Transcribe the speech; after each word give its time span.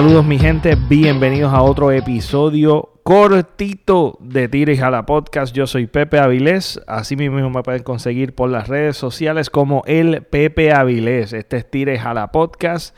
Saludos 0.00 0.24
mi 0.24 0.38
gente, 0.38 0.78
bienvenidos 0.88 1.52
a 1.52 1.60
otro 1.60 1.92
episodio 1.92 2.88
cortito 3.02 4.16
de 4.22 4.48
Tira 4.48 4.72
y 4.72 4.78
Jala 4.78 5.04
Podcast. 5.04 5.54
Yo 5.54 5.66
soy 5.66 5.88
Pepe 5.88 6.18
Avilés, 6.18 6.80
así 6.86 7.16
mismo 7.16 7.50
me 7.50 7.62
pueden 7.62 7.82
conseguir 7.82 8.34
por 8.34 8.48
las 8.48 8.68
redes 8.68 8.96
sociales 8.96 9.50
como 9.50 9.82
el 9.84 10.22
Pepe 10.22 10.72
Avilés. 10.72 11.34
Este 11.34 11.58
es 11.58 11.70
Tira 11.70 11.92
y 11.92 11.98
Jala 11.98 12.32
Podcast. 12.32 12.96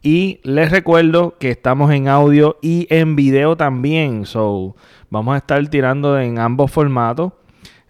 Y 0.00 0.40
les 0.42 0.70
recuerdo 0.70 1.36
que 1.38 1.50
estamos 1.50 1.92
en 1.92 2.08
audio 2.08 2.56
y 2.62 2.86
en 2.88 3.14
video 3.14 3.58
también. 3.58 4.24
So, 4.24 4.74
vamos 5.10 5.34
a 5.34 5.38
estar 5.38 5.68
tirando 5.68 6.18
en 6.18 6.38
ambos 6.38 6.70
formatos. 6.70 7.34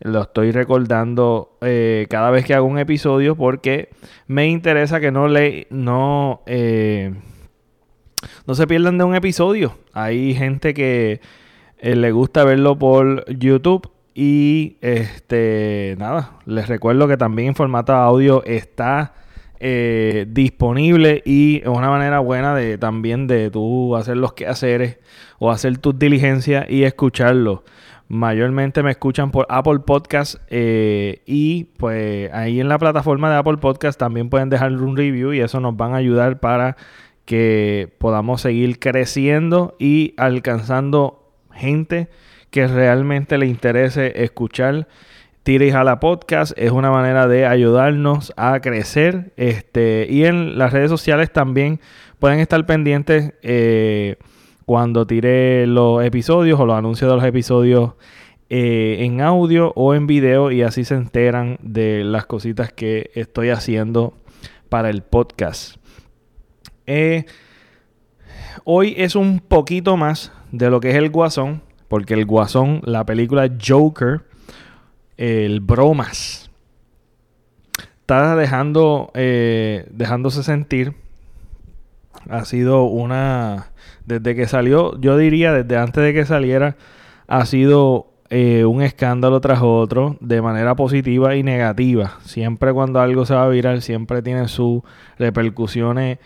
Lo 0.01 0.23
estoy 0.23 0.51
recordando 0.51 1.57
eh, 1.61 2.09
cada 2.11 2.33
vez 2.33 2.45
que 2.45 2.55
hago 2.55 2.67
un 2.67 2.81
episodio 2.81 3.37
porque 3.37 3.91
me 4.27 4.49
interesa 4.49 4.99
que 4.99 5.13
no 5.13 5.29
le 5.29 5.69
no 5.71 6.43
eh, 6.47 7.15
no 8.47 8.55
se 8.55 8.67
pierdan 8.67 8.99
de 8.99 9.05
un 9.05 9.15
episodio. 9.15 9.77
Hay 9.93 10.35
gente 10.35 10.75
que 10.75 11.21
eh, 11.79 11.97
le 11.97 12.11
gusta 12.13 12.45
verlo 12.45 12.79
por 12.79 13.25
YouTube 13.33 13.91
y 14.15 14.77
este 14.81 15.95
nada, 15.99 16.39
les 16.45 16.67
recuerdo 16.67 17.07
que 17.07 17.17
también 17.17 17.49
en 17.49 17.55
formato 17.55 17.93
audio 17.93 18.43
está 18.45 19.13
eh, 19.61 20.27
disponible 20.29 21.23
y 21.25 21.59
es 21.59 21.69
una 21.69 21.89
manera 21.89 22.21
buena 22.21 22.55
de 22.55 22.79
también 22.79 23.27
de 23.27 23.51
tú 23.51 23.97
hacer 23.97 24.17
los 24.17 24.33
quehaceres 24.33 24.99
o 25.39 25.51
hacer 25.51 25.79
tus 25.79 25.99
diligencias 25.99 26.67
y 26.69 26.85
escucharlo. 26.85 27.65
Mayormente 28.09 28.83
me 28.83 28.91
escuchan 28.91 29.31
por 29.31 29.47
Apple 29.51 29.81
Podcast 29.81 30.37
eh, 30.49 31.23
y 31.27 31.65
pues 31.77 32.33
ahí 32.33 32.59
en 32.59 32.69
la 32.69 32.79
plataforma 32.79 33.31
de 33.31 33.37
Apple 33.37 33.59
Podcast 33.59 33.99
también 33.99 34.31
pueden 34.31 34.49
dejar 34.49 34.73
un 34.73 34.97
review 34.97 35.33
y 35.33 35.41
eso 35.41 35.61
nos 35.61 35.77
van 35.77 35.93
a 35.93 35.99
ayudar 35.99 36.41
para 36.41 36.77
que 37.29 37.93
podamos 37.99 38.41
seguir 38.41 38.79
creciendo 38.79 39.77
y 39.79 40.15
alcanzando 40.17 41.31
gente 41.53 42.09
que 42.49 42.67
realmente 42.67 43.37
le 43.37 43.45
interese 43.45 44.25
escuchar 44.25 44.89
Tira 45.43 45.67
y 45.67 45.71
Jala 45.71 46.01
Podcast 46.01 46.53
es 46.57 46.71
una 46.71 46.91
manera 46.91 47.29
de 47.29 47.45
ayudarnos 47.45 48.33
a 48.39 48.61
crecer. 48.61 49.35
Este, 49.37 50.07
y 50.09 50.25
en 50.25 50.57
las 50.57 50.73
redes 50.73 50.89
sociales 50.89 51.31
también 51.31 51.81
pueden 52.19 52.41
estar 52.41 52.65
pendientes 52.65 53.35
eh, 53.43 54.17
cuando 54.65 55.07
tire 55.07 55.67
los 55.67 56.03
episodios 56.03 56.59
o 56.59 56.65
los 56.65 56.79
anuncios 56.79 57.11
de 57.11 57.17
los 57.17 57.27
episodios 57.27 57.93
eh, 58.49 58.97
en 59.01 59.21
audio 59.21 59.75
o 59.77 59.95
en 59.95 60.07
video 60.07 60.51
y 60.51 60.63
así 60.63 60.83
se 60.83 60.95
enteran 60.95 61.59
de 61.61 62.05
las 62.05 62.25
cositas 62.25 62.73
que 62.73 63.11
estoy 63.13 63.51
haciendo 63.51 64.15
para 64.71 64.89
el 64.89 65.03
podcast. 65.03 65.78
Eh, 66.91 67.27
hoy 68.65 68.95
es 68.97 69.15
un 69.15 69.41
poquito 69.41 69.99
más 69.99 70.33
de 70.53 70.71
lo 70.71 70.81
que 70.81 70.89
es 70.89 70.97
el 70.97 71.11
Guasón, 71.11 71.61
porque 71.87 72.15
el 72.15 72.25
Guasón, 72.25 72.81
la 72.83 73.05
película 73.05 73.51
Joker, 73.63 74.23
el 75.19 75.61
bromas. 75.61 76.51
Está 78.01 78.35
dejando, 78.37 79.11
eh, 79.13 79.87
dejándose 79.91 80.43
sentir. 80.43 80.95
Ha 82.31 82.47
sido 82.47 82.85
una, 82.85 83.67
desde 84.07 84.35
que 84.35 84.49
salió, 84.49 84.99
yo 84.99 85.19
diría 85.19 85.53
desde 85.53 85.77
antes 85.77 86.03
de 86.03 86.15
que 86.15 86.25
saliera, 86.25 86.77
ha 87.27 87.45
sido 87.45 88.07
eh, 88.31 88.65
un 88.65 88.81
escándalo 88.81 89.43
tras 89.43 89.61
otro 89.61 90.17
de 90.21 90.41
manera 90.41 90.75
positiva 90.75 91.37
y 91.37 91.43
negativa. 91.43 92.17
Siempre 92.25 92.73
cuando 92.73 92.99
algo 92.99 93.27
se 93.27 93.35
va 93.35 93.45
a 93.45 93.49
virar, 93.49 93.83
siempre 93.83 94.23
tiene 94.23 94.49
sus 94.49 94.81
repercusiones 95.19 96.19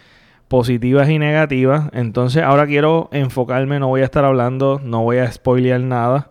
positivas 0.52 1.08
y 1.08 1.18
negativas. 1.18 1.88
Entonces 1.94 2.42
ahora 2.42 2.66
quiero 2.66 3.08
enfocarme, 3.10 3.80
no 3.80 3.88
voy 3.88 4.02
a 4.02 4.04
estar 4.04 4.22
hablando, 4.26 4.82
no 4.84 5.02
voy 5.02 5.16
a 5.16 5.32
spoilear 5.32 5.80
nada 5.80 6.28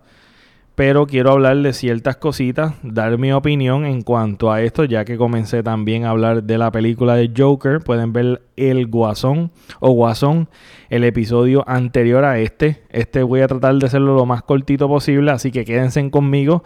pero 0.75 1.05
quiero 1.05 1.31
hablar 1.31 1.57
de 1.57 1.73
ciertas 1.73 2.17
cositas, 2.17 2.73
dar 2.81 3.17
mi 3.17 3.31
opinión 3.31 3.85
en 3.85 4.01
cuanto 4.01 4.51
a 4.51 4.61
esto, 4.61 4.83
ya 4.83 5.05
que 5.05 5.17
comencé 5.17 5.61
también 5.61 6.05
a 6.05 6.09
hablar 6.09 6.43
de 6.43 6.57
la 6.57 6.71
película 6.71 7.15
de 7.15 7.31
Joker. 7.37 7.81
Pueden 7.81 8.13
ver 8.13 8.41
El 8.55 8.87
Guasón 8.87 9.51
o 9.79 9.91
Guasón, 9.91 10.49
el 10.89 11.03
episodio 11.03 11.63
anterior 11.67 12.23
a 12.23 12.39
este. 12.39 12.81
Este 12.89 13.21
voy 13.21 13.41
a 13.41 13.47
tratar 13.47 13.75
de 13.75 13.85
hacerlo 13.85 14.15
lo 14.15 14.25
más 14.25 14.43
cortito 14.43 14.87
posible, 14.87 15.29
así 15.29 15.51
que 15.51 15.65
quédense 15.65 16.09
conmigo 16.09 16.63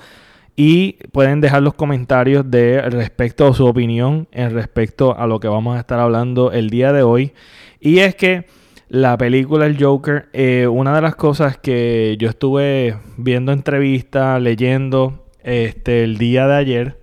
y 0.56 0.94
pueden 1.12 1.42
dejar 1.42 1.64
los 1.64 1.74
comentarios 1.74 2.50
de 2.50 2.82
respecto 2.82 3.48
a 3.48 3.54
su 3.54 3.66
opinión 3.66 4.28
en 4.32 4.52
respecto 4.52 5.18
a 5.18 5.28
lo 5.28 5.40
que 5.40 5.48
vamos 5.48 5.76
a 5.76 5.80
estar 5.80 6.00
hablando 6.00 6.52
el 6.52 6.70
día 6.70 6.94
de 6.94 7.04
hoy. 7.04 7.34
Y 7.80 8.00
es 8.00 8.16
que 8.16 8.46
la 8.88 9.18
película 9.18 9.66
El 9.66 9.82
Joker, 9.82 10.30
eh, 10.32 10.68
una 10.68 10.96
de 10.96 11.02
las 11.02 11.16
cosas 11.16 11.58
que 11.58 12.16
yo 12.20 12.30
estuve 12.30 12.98
viendo 13.18 13.52
entrevistas, 13.52 14.42
leyendo 14.42 15.26
este, 15.44 16.04
el 16.04 16.18
día 16.18 16.48
de 16.48 16.56
ayer, 16.56 17.02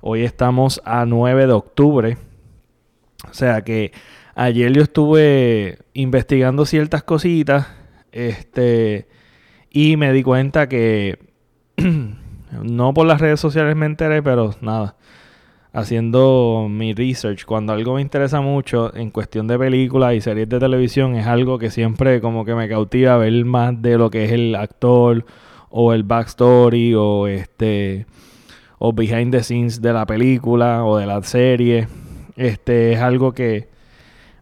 hoy 0.00 0.22
estamos 0.22 0.80
a 0.84 1.04
9 1.04 1.46
de 1.46 1.52
octubre, 1.52 2.18
o 3.28 3.34
sea 3.34 3.62
que 3.62 3.92
ayer 4.34 4.72
yo 4.72 4.82
estuve 4.82 5.78
investigando 5.92 6.66
ciertas 6.66 7.02
cositas, 7.02 7.66
este, 8.12 9.08
y 9.70 9.96
me 9.96 10.12
di 10.12 10.22
cuenta 10.22 10.68
que 10.68 11.18
no 12.62 12.92
por 12.94 13.06
las 13.06 13.20
redes 13.20 13.40
sociales 13.40 13.76
me 13.76 13.86
enteré, 13.86 14.22
pero 14.22 14.54
nada 14.60 14.96
haciendo 15.72 16.66
mi 16.70 16.92
research, 16.92 17.44
cuando 17.44 17.72
algo 17.72 17.94
me 17.94 18.02
interesa 18.02 18.40
mucho 18.40 18.94
en 18.94 19.10
cuestión 19.10 19.46
de 19.46 19.58
películas 19.58 20.14
y 20.14 20.20
series 20.20 20.48
de 20.48 20.58
televisión, 20.60 21.16
es 21.16 21.26
algo 21.26 21.58
que 21.58 21.70
siempre 21.70 22.20
como 22.20 22.44
que 22.44 22.54
me 22.54 22.68
cautiva 22.68 23.16
ver 23.16 23.44
más 23.44 23.80
de 23.80 23.96
lo 23.96 24.10
que 24.10 24.24
es 24.24 24.32
el 24.32 24.54
actor 24.54 25.24
o 25.70 25.92
el 25.94 26.02
backstory 26.02 26.94
o 26.94 27.26
este 27.26 28.06
o 28.78 28.92
behind 28.92 29.32
the 29.32 29.42
scenes 29.42 29.80
de 29.80 29.92
la 29.92 30.04
película 30.06 30.84
o 30.84 30.98
de 30.98 31.06
la 31.06 31.22
serie. 31.22 31.88
Este 32.36 32.92
es 32.92 33.00
algo 33.00 33.32
que 33.32 33.68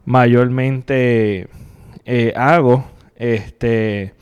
mayormente 0.04 1.48
eh, 2.04 2.32
hago. 2.34 2.84
Este 3.16 4.14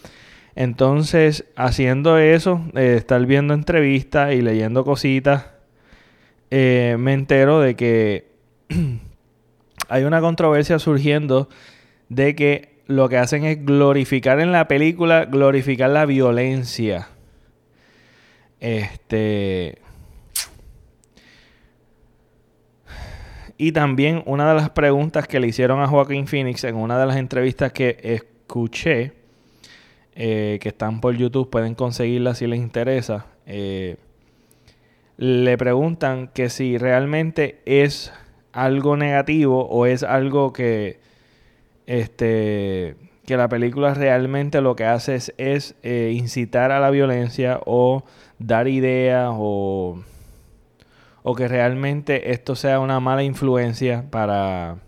entonces, 0.60 1.44
haciendo 1.54 2.18
eso, 2.18 2.60
eh, 2.74 2.96
estar 2.96 3.24
viendo 3.26 3.54
entrevistas 3.54 4.34
y 4.34 4.42
leyendo 4.42 4.84
cositas 4.84 5.46
eh, 6.50 6.96
me 6.98 7.12
entero 7.12 7.60
de 7.60 7.76
que 7.76 8.32
hay 9.88 10.02
una 10.02 10.20
controversia 10.20 10.80
surgiendo 10.80 11.48
de 12.08 12.34
que 12.34 12.80
lo 12.88 13.08
que 13.08 13.18
hacen 13.18 13.44
es 13.44 13.64
glorificar 13.64 14.40
en 14.40 14.50
la 14.50 14.66
película, 14.66 15.26
glorificar 15.26 15.90
la 15.90 16.06
violencia. 16.06 17.06
Este. 18.58 19.78
Y 23.56 23.70
también 23.70 24.24
una 24.26 24.48
de 24.48 24.56
las 24.56 24.70
preguntas 24.70 25.28
que 25.28 25.38
le 25.38 25.46
hicieron 25.46 25.80
a 25.80 25.86
Joaquín 25.86 26.26
Phoenix 26.26 26.64
en 26.64 26.74
una 26.74 26.98
de 26.98 27.06
las 27.06 27.16
entrevistas 27.16 27.72
que 27.72 27.96
escuché, 28.02 29.17
eh, 30.20 30.58
que 30.60 30.70
están 30.70 31.00
por 31.00 31.14
YouTube, 31.16 31.48
pueden 31.48 31.76
conseguirlas 31.76 32.38
si 32.38 32.48
les 32.48 32.58
interesa. 32.58 33.26
Eh, 33.46 33.98
le 35.16 35.56
preguntan 35.56 36.26
que 36.34 36.50
si 36.50 36.76
realmente 36.76 37.60
es 37.66 38.12
algo 38.52 38.96
negativo 38.96 39.68
o 39.68 39.86
es 39.86 40.02
algo 40.02 40.52
que 40.52 40.98
este 41.86 42.96
que 43.26 43.36
la 43.36 43.48
película 43.48 43.94
realmente 43.94 44.60
lo 44.60 44.74
que 44.74 44.86
hace 44.86 45.14
es, 45.36 45.76
eh, 45.84 46.12
incitar 46.16 46.72
a 46.72 46.80
la 46.80 46.90
violencia 46.90 47.60
o 47.64 48.02
dar 48.40 48.66
ideas 48.66 49.30
o, 49.32 50.02
o 51.22 51.34
que 51.36 51.46
realmente 51.46 52.32
esto 52.32 52.56
sea 52.56 52.80
una 52.80 52.98
mala 52.98 53.22
influencia 53.22 54.04
para 54.10 54.78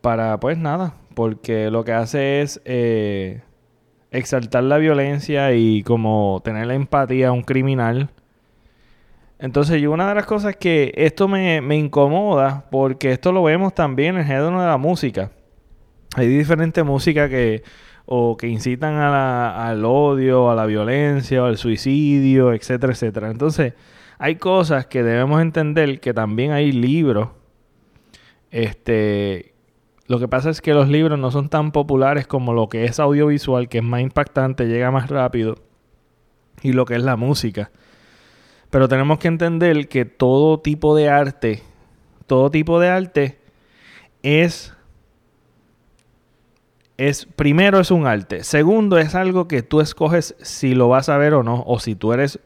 para 0.00 0.38
pues 0.38 0.58
nada 0.58 0.94
porque 1.14 1.72
lo 1.72 1.84
que 1.84 1.92
hace 1.92 2.40
es 2.40 2.60
exaltar 4.16 4.64
la 4.64 4.78
violencia 4.78 5.52
y 5.54 5.82
como 5.82 6.40
tener 6.44 6.66
la 6.66 6.74
empatía 6.74 7.28
a 7.28 7.32
un 7.32 7.42
criminal 7.42 8.10
entonces, 9.38 9.80
yo 9.80 9.92
una 9.92 10.08
de 10.08 10.14
las 10.14 10.26
cosas 10.26 10.56
que 10.56 10.92
esto 10.96 11.28
me, 11.28 11.58
incomoda, 11.76 12.64
porque 12.70 13.12
esto 13.12 13.32
lo 13.32 13.42
vemos 13.42 13.74
también 13.74 14.14
en 14.14 14.20
el 14.22 14.26
género 14.26 14.58
de 14.58 14.66
la 14.66 14.78
música. 14.78 15.32
Hay 16.16 16.28
diferentes 16.28 16.84
músicas 16.84 17.28
que 17.28 17.62
o 18.06 18.36
que 18.36 18.48
incitan 18.48 18.94
al 18.96 19.84
odio, 19.84 20.50
a 20.50 20.54
la 20.54 20.66
violencia, 20.66 21.42
o 21.42 21.46
al 21.46 21.56
suicidio, 21.58 22.52
etcétera, 22.52 22.92
etcétera. 22.92 23.30
Entonces, 23.30 23.74
hay 24.18 24.36
cosas 24.36 24.86
que 24.86 25.02
debemos 25.02 25.40
entender 25.42 26.00
que 26.00 26.14
también 26.14 26.52
hay 26.52 26.72
libros. 26.72 27.28
Este, 28.50 29.53
lo 30.06 30.18
que 30.18 30.28
pasa 30.28 30.50
es 30.50 30.60
que 30.60 30.74
los 30.74 30.88
libros 30.88 31.18
no 31.18 31.30
son 31.30 31.48
tan 31.48 31.72
populares 31.72 32.26
como 32.26 32.52
lo 32.52 32.68
que 32.68 32.84
es 32.84 33.00
audiovisual, 33.00 33.68
que 33.68 33.78
es 33.78 33.84
más 33.84 34.02
impactante, 34.02 34.66
llega 34.66 34.90
más 34.90 35.08
rápido, 35.08 35.56
y 36.62 36.72
lo 36.72 36.84
que 36.84 36.96
es 36.96 37.02
la 37.02 37.16
música. 37.16 37.70
Pero 38.70 38.88
tenemos 38.88 39.18
que 39.18 39.28
entender 39.28 39.88
que 39.88 40.04
todo 40.04 40.60
tipo 40.60 40.94
de 40.94 41.08
arte, 41.08 41.62
todo 42.26 42.50
tipo 42.50 42.80
de 42.80 42.88
arte 42.88 43.38
es 44.22 44.72
es 46.96 47.26
primero 47.26 47.80
es 47.80 47.90
un 47.90 48.06
arte, 48.06 48.44
segundo 48.44 48.98
es 48.98 49.16
algo 49.16 49.48
que 49.48 49.62
tú 49.62 49.80
escoges 49.80 50.36
si 50.42 50.74
lo 50.74 50.88
vas 50.88 51.08
a 51.08 51.18
ver 51.18 51.34
o 51.34 51.42
no, 51.42 51.64
o 51.66 51.80
si 51.80 51.96
tú 51.96 52.12
eres, 52.12 52.38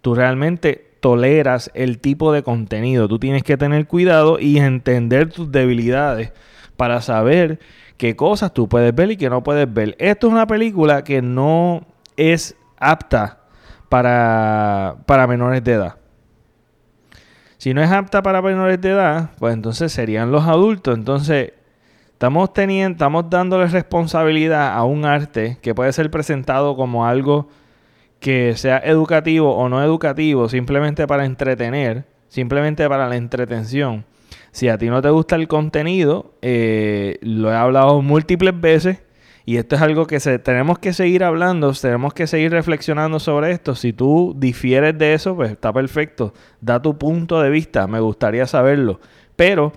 tú 0.00 0.14
realmente 0.14 0.94
toleras 0.98 1.70
el 1.74 1.98
tipo 1.98 2.32
de 2.32 2.42
contenido. 2.42 3.08
Tú 3.08 3.18
tienes 3.18 3.42
que 3.42 3.58
tener 3.58 3.86
cuidado 3.86 4.38
y 4.40 4.58
entender 4.58 5.30
tus 5.30 5.52
debilidades 5.52 6.32
para 6.76 7.00
saber 7.00 7.60
qué 7.96 8.16
cosas 8.16 8.52
tú 8.52 8.68
puedes 8.68 8.94
ver 8.94 9.10
y 9.12 9.16
qué 9.16 9.30
no 9.30 9.42
puedes 9.42 9.72
ver. 9.72 9.96
Esto 9.98 10.26
es 10.26 10.32
una 10.32 10.46
película 10.46 11.04
que 11.04 11.22
no 11.22 11.86
es 12.16 12.56
apta 12.78 13.40
para, 13.88 14.96
para 15.06 15.26
menores 15.26 15.62
de 15.62 15.72
edad. 15.72 15.96
Si 17.58 17.72
no 17.72 17.82
es 17.82 17.90
apta 17.90 18.22
para 18.22 18.42
menores 18.42 18.80
de 18.80 18.90
edad, 18.90 19.30
pues 19.38 19.54
entonces 19.54 19.90
serían 19.92 20.30
los 20.30 20.44
adultos. 20.44 20.98
Entonces, 20.98 21.52
estamos 22.12 22.52
teniendo, 22.52 22.92
estamos 22.92 23.30
dándole 23.30 23.66
responsabilidad 23.68 24.74
a 24.74 24.84
un 24.84 25.04
arte 25.04 25.58
que 25.62 25.74
puede 25.74 25.92
ser 25.92 26.10
presentado 26.10 26.76
como 26.76 27.06
algo 27.06 27.48
que 28.20 28.56
sea 28.56 28.78
educativo 28.78 29.54
o 29.54 29.68
no 29.68 29.82
educativo, 29.82 30.48
simplemente 30.48 31.06
para 31.06 31.24
entretener, 31.24 32.04
simplemente 32.28 32.88
para 32.88 33.08
la 33.08 33.16
entretención. 33.16 34.04
Si 34.54 34.68
a 34.68 34.78
ti 34.78 34.86
no 34.86 35.02
te 35.02 35.10
gusta 35.10 35.34
el 35.34 35.48
contenido, 35.48 36.36
eh, 36.40 37.18
lo 37.22 37.50
he 37.50 37.56
hablado 37.56 38.00
múltiples 38.02 38.60
veces 38.60 39.02
y 39.44 39.56
esto 39.56 39.74
es 39.74 39.82
algo 39.82 40.06
que 40.06 40.20
se, 40.20 40.38
tenemos 40.38 40.78
que 40.78 40.92
seguir 40.92 41.24
hablando, 41.24 41.72
tenemos 41.72 42.14
que 42.14 42.28
seguir 42.28 42.52
reflexionando 42.52 43.18
sobre 43.18 43.50
esto. 43.50 43.74
Si 43.74 43.92
tú 43.92 44.32
difieres 44.38 44.96
de 44.96 45.14
eso, 45.14 45.34
pues 45.34 45.50
está 45.50 45.72
perfecto. 45.72 46.34
Da 46.60 46.80
tu 46.80 46.96
punto 46.96 47.42
de 47.42 47.50
vista, 47.50 47.88
me 47.88 47.98
gustaría 47.98 48.46
saberlo. 48.46 49.00
Pero 49.34 49.72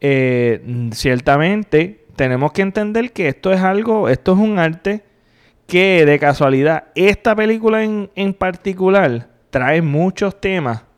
eh, 0.00 0.88
ciertamente 0.90 2.04
tenemos 2.16 2.50
que 2.50 2.62
entender 2.62 3.12
que 3.12 3.28
esto 3.28 3.52
es 3.52 3.60
algo, 3.60 4.08
esto 4.08 4.32
es 4.32 4.38
un 4.40 4.58
arte 4.58 5.04
que 5.68 6.04
de 6.04 6.18
casualidad 6.18 6.88
esta 6.96 7.36
película 7.36 7.84
en, 7.84 8.10
en 8.16 8.34
particular 8.34 9.28
trae 9.50 9.82
muchos 9.82 10.40
temas 10.40 10.89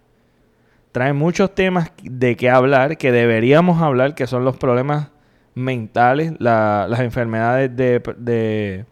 trae 0.93 1.15
muchos 1.15 1.55
temas 1.55 1.91
de 2.03 2.37
qué 2.37 2.50
hablar, 2.50 2.99
que 2.99 3.11
deberíamos 3.11 3.83
hablar, 3.83 4.15
que 4.15 4.27
son 4.27 4.44
los 4.44 4.59
problemas 4.59 5.09
mentales, 5.55 6.35
las 6.39 7.00
enfermedades 7.00 7.75
de, 7.75 8.85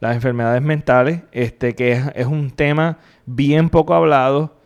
las 0.00 0.14
enfermedades 0.14 0.62
mentales, 0.62 1.20
este, 1.30 1.74
que 1.74 2.02
es, 2.14 2.26
un 2.26 2.50
tema 2.50 2.98
bien 3.26 3.68
poco 3.68 3.94
hablado, 3.94 4.56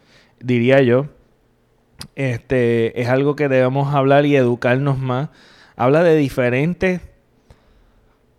diría 0.40 0.80
yo. 0.80 1.06
Este, 2.14 3.00
es 3.00 3.08
algo 3.08 3.36
que 3.36 3.48
debemos 3.48 3.94
hablar 3.94 4.24
y 4.24 4.36
educarnos 4.36 4.98
más. 4.98 5.30
Habla 5.76 6.02
de 6.02 6.16
diferentes, 6.16 7.00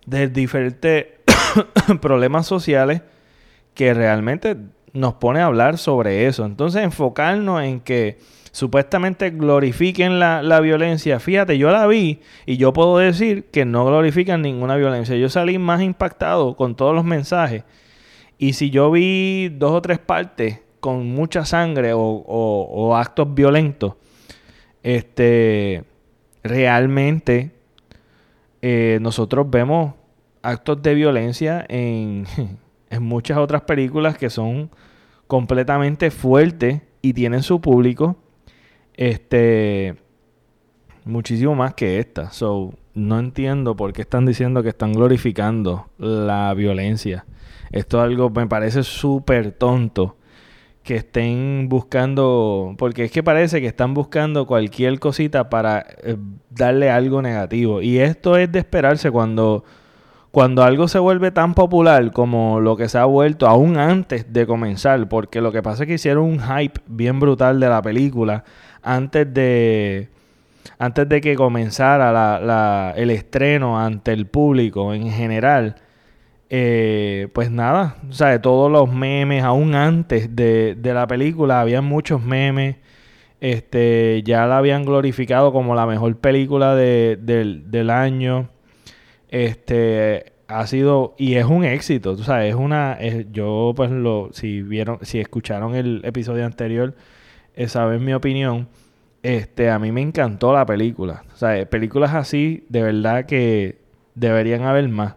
de 0.05 0.27
diferentes 0.29 1.07
problemas 2.01 2.47
sociales 2.47 3.01
que 3.73 3.93
realmente 3.93 4.57
nos 4.93 5.15
pone 5.15 5.41
a 5.41 5.45
hablar 5.45 5.77
sobre 5.77 6.27
eso. 6.27 6.45
Entonces, 6.45 6.83
enfocarnos 6.83 7.61
en 7.61 7.79
que 7.79 8.17
supuestamente 8.57 9.29
glorifiquen 9.29 10.17
la, 10.17 10.41
la, 10.41 10.59
violencia. 10.61 11.19
Fíjate, 11.19 11.59
yo 11.59 11.69
la 11.69 11.85
vi 11.85 12.21
y 12.47 12.57
yo 12.57 12.73
puedo 12.73 12.97
decir 12.97 13.43
que 13.51 13.65
no 13.65 13.85
glorifican 13.85 14.41
ninguna 14.41 14.75
violencia. 14.77 15.15
Yo 15.15 15.29
salí 15.29 15.59
más 15.59 15.83
impactado 15.83 16.55
con 16.55 16.73
todos 16.73 16.95
los 16.95 17.05
mensajes. 17.05 17.65
Y 18.39 18.53
si 18.53 18.71
yo 18.71 18.89
vi 18.89 19.49
dos 19.49 19.73
o 19.73 19.81
tres 19.83 19.99
partes 19.99 20.61
con 20.79 21.07
mucha 21.07 21.45
sangre 21.45 21.91
o, 21.93 22.95
actos 22.95 23.31
violentos, 23.31 23.93
este, 24.81 25.83
realmente 26.41 27.51
eh, 28.63 28.97
nosotros 29.01 29.47
vemos 29.51 29.93
actos 30.41 30.81
de 30.81 30.95
violencia 30.95 31.63
en, 31.69 32.25
en 32.89 33.03
muchas 33.03 33.37
otras 33.37 33.61
películas 33.61 34.17
que 34.17 34.31
son 34.31 34.71
completamente 35.27 36.09
fuertes 36.09 36.81
y 37.03 37.13
tienen 37.13 37.43
su 37.43 37.61
público 37.61 38.17
este. 38.97 39.95
Muchísimo 41.05 41.55
más 41.55 41.73
que 41.73 41.99
esta. 41.99 42.31
So, 42.31 42.73
no 42.93 43.19
entiendo 43.19 43.75
por 43.75 43.93
qué 43.93 44.01
están 44.01 44.25
diciendo 44.25 44.61
que 44.61 44.69
están 44.69 44.91
glorificando 44.91 45.87
la 45.97 46.53
violencia. 46.53 47.25
Esto 47.71 47.97
es 47.99 48.03
algo 48.03 48.29
me 48.29 48.47
parece 48.47 48.83
súper 48.83 49.53
tonto. 49.53 50.17
Que 50.83 50.97
estén 50.97 51.67
buscando. 51.69 52.75
Porque 52.77 53.05
es 53.05 53.11
que 53.11 53.23
parece 53.23 53.61
que 53.61 53.67
están 53.67 53.93
buscando 53.93 54.47
cualquier 54.47 54.99
cosita 54.99 55.49
para 55.49 55.85
eh, 56.03 56.17
darle 56.49 56.89
algo 56.89 57.21
negativo. 57.21 57.81
Y 57.81 57.99
esto 57.99 58.35
es 58.35 58.51
de 58.51 58.59
esperarse 58.59 59.11
cuando. 59.11 59.63
Cuando 60.31 60.61
algo 60.61 60.87
se 60.87 60.99
vuelve 60.99 61.31
tan 61.31 61.55
popular 61.55 62.11
como 62.11 62.59
lo 62.59 62.75
que 62.75 62.89
se 62.89 62.97
ha 62.99 63.05
vuelto 63.05 63.47
aún 63.47 63.77
antes 63.77 64.31
de 64.31 64.45
comenzar, 64.45 65.07
porque 65.09 65.41
lo 65.41 65.51
que 65.51 65.63
pasa 65.63 65.83
es 65.83 65.87
que 65.87 65.95
hicieron 65.95 66.25
un 66.25 66.39
hype 66.39 66.79
bien 66.85 67.19
brutal 67.19 67.59
de 67.59 67.69
la 67.69 67.81
película 67.81 68.43
antes 68.87 69.33
de 69.33 70.09
antes 70.79 71.09
de 71.09 71.21
que 71.21 71.35
comenzara 71.35 72.11
la, 72.11 72.93
el 72.95 73.09
estreno 73.09 73.79
ante 73.79 74.13
el 74.13 74.27
público 74.27 74.93
en 74.93 75.09
general, 75.11 75.75
eh, 76.49 77.29
pues 77.33 77.51
nada, 77.51 77.97
o 78.09 78.13
sea, 78.13 78.41
todos 78.41 78.71
los 78.71 78.91
memes, 78.93 79.43
aún 79.43 79.75
antes 79.75 80.35
de, 80.35 80.75
de, 80.75 80.93
la 80.93 81.07
película, 81.07 81.61
había 81.61 81.81
muchos 81.81 82.21
memes, 82.21 82.77
este, 83.41 84.23
ya 84.23 84.45
la 84.45 84.57
habían 84.57 84.85
glorificado 84.85 85.51
como 85.51 85.75
la 85.75 85.85
mejor 85.85 86.15
película 86.17 86.75
de, 86.75 87.17
del 87.19 87.89
año, 87.89 88.49
este, 89.29 90.33
ha 90.47 90.65
sido, 90.67 91.15
y 91.17 91.35
es 91.35 91.45
un 91.45 91.65
éxito, 91.65 92.15
tú 92.15 92.23
sabes, 92.23 92.49
es 92.49 92.55
una, 92.55 92.99
yo 93.31 93.73
pues 93.75 93.91
lo, 93.91 94.29
si 94.31 94.61
vieron, 94.61 94.99
si 95.01 95.19
escucharon 95.19 95.75
el 95.75 96.01
episodio 96.05 96.45
anterior, 96.45 96.95
esa 97.57 97.93
es 97.93 97.99
mi 97.99 98.13
opinión. 98.13 98.69
Este, 99.23 99.69
a 99.69 99.79
mí 99.79 99.91
me 99.91 100.01
encantó 100.01 100.53
la 100.53 100.65
película. 100.65 101.23
O 101.33 101.35
sea, 101.35 101.67
películas 101.67 102.13
así, 102.13 102.65
de 102.69 102.83
verdad 102.83 103.25
que 103.25 103.79
deberían 104.15 104.61
haber 104.61 104.87
más. 104.87 105.15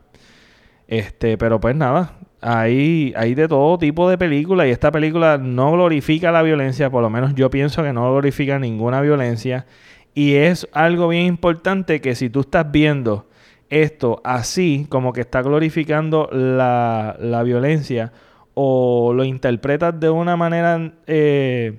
Este, 0.89 1.37
pero 1.39 1.61
pues 1.61 1.77
nada, 1.77 2.15
hay, 2.41 3.13
hay 3.15 3.35
de 3.35 3.47
todo 3.47 3.79
tipo 3.79 4.09
de 4.09 4.19
películas 4.19 4.67
y 4.67 4.71
esta 4.71 4.91
película 4.91 5.39
no 5.39 5.71
glorifica 5.73 6.33
la 6.33 6.43
violencia, 6.43 6.91
por 6.91 7.03
lo 7.03 7.11
menos 7.11 7.35
yo 7.35 7.51
pienso 7.51 7.83
que 7.83 7.93
no 7.93 8.11
glorifica 8.11 8.59
ninguna 8.59 9.03
violencia. 9.03 9.67
Y 10.15 10.35
es 10.35 10.67
algo 10.73 11.09
bien 11.09 11.27
importante 11.27 12.01
que 12.01 12.15
si 12.15 12.31
tú 12.31 12.41
estás 12.41 12.73
viendo 12.73 13.29
esto 13.69 14.21
así, 14.25 14.87
como 14.89 15.13
que 15.13 15.21
está 15.21 15.43
glorificando 15.43 16.29
la, 16.33 17.17
la 17.21 17.43
violencia, 17.43 18.13
o 18.55 19.13
lo 19.15 19.25
interpretas 19.25 20.01
de 20.01 20.11
una 20.11 20.37
manera 20.37 20.93
eh, 21.07 21.79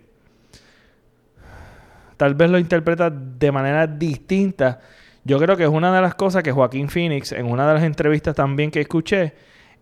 tal 2.22 2.36
vez 2.36 2.52
lo 2.52 2.60
interpreta 2.60 3.10
de 3.10 3.52
manera 3.52 3.88
distinta. 3.88 4.80
Yo 5.24 5.40
creo 5.40 5.58
que 5.58 5.64
es 5.64 5.70
una 5.70 5.92
de 5.92 6.04
las 6.04 6.14
cosas 6.14 6.44
que 6.44 6.52
Joaquín 6.52 6.88
Phoenix, 6.88 7.32
en 7.32 7.48
una 7.48 7.68
de 7.68 7.74
las 7.74 7.82
entrevistas 7.82 8.36
también 8.36 8.70
que 8.70 8.80
escuché, 8.80 9.34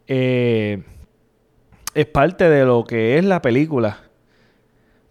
eh, 0.08 0.82
es 1.94 2.06
parte 2.06 2.50
de 2.50 2.64
lo 2.64 2.86
que 2.86 3.18
es 3.18 3.26
la 3.26 3.42
película. 3.42 3.98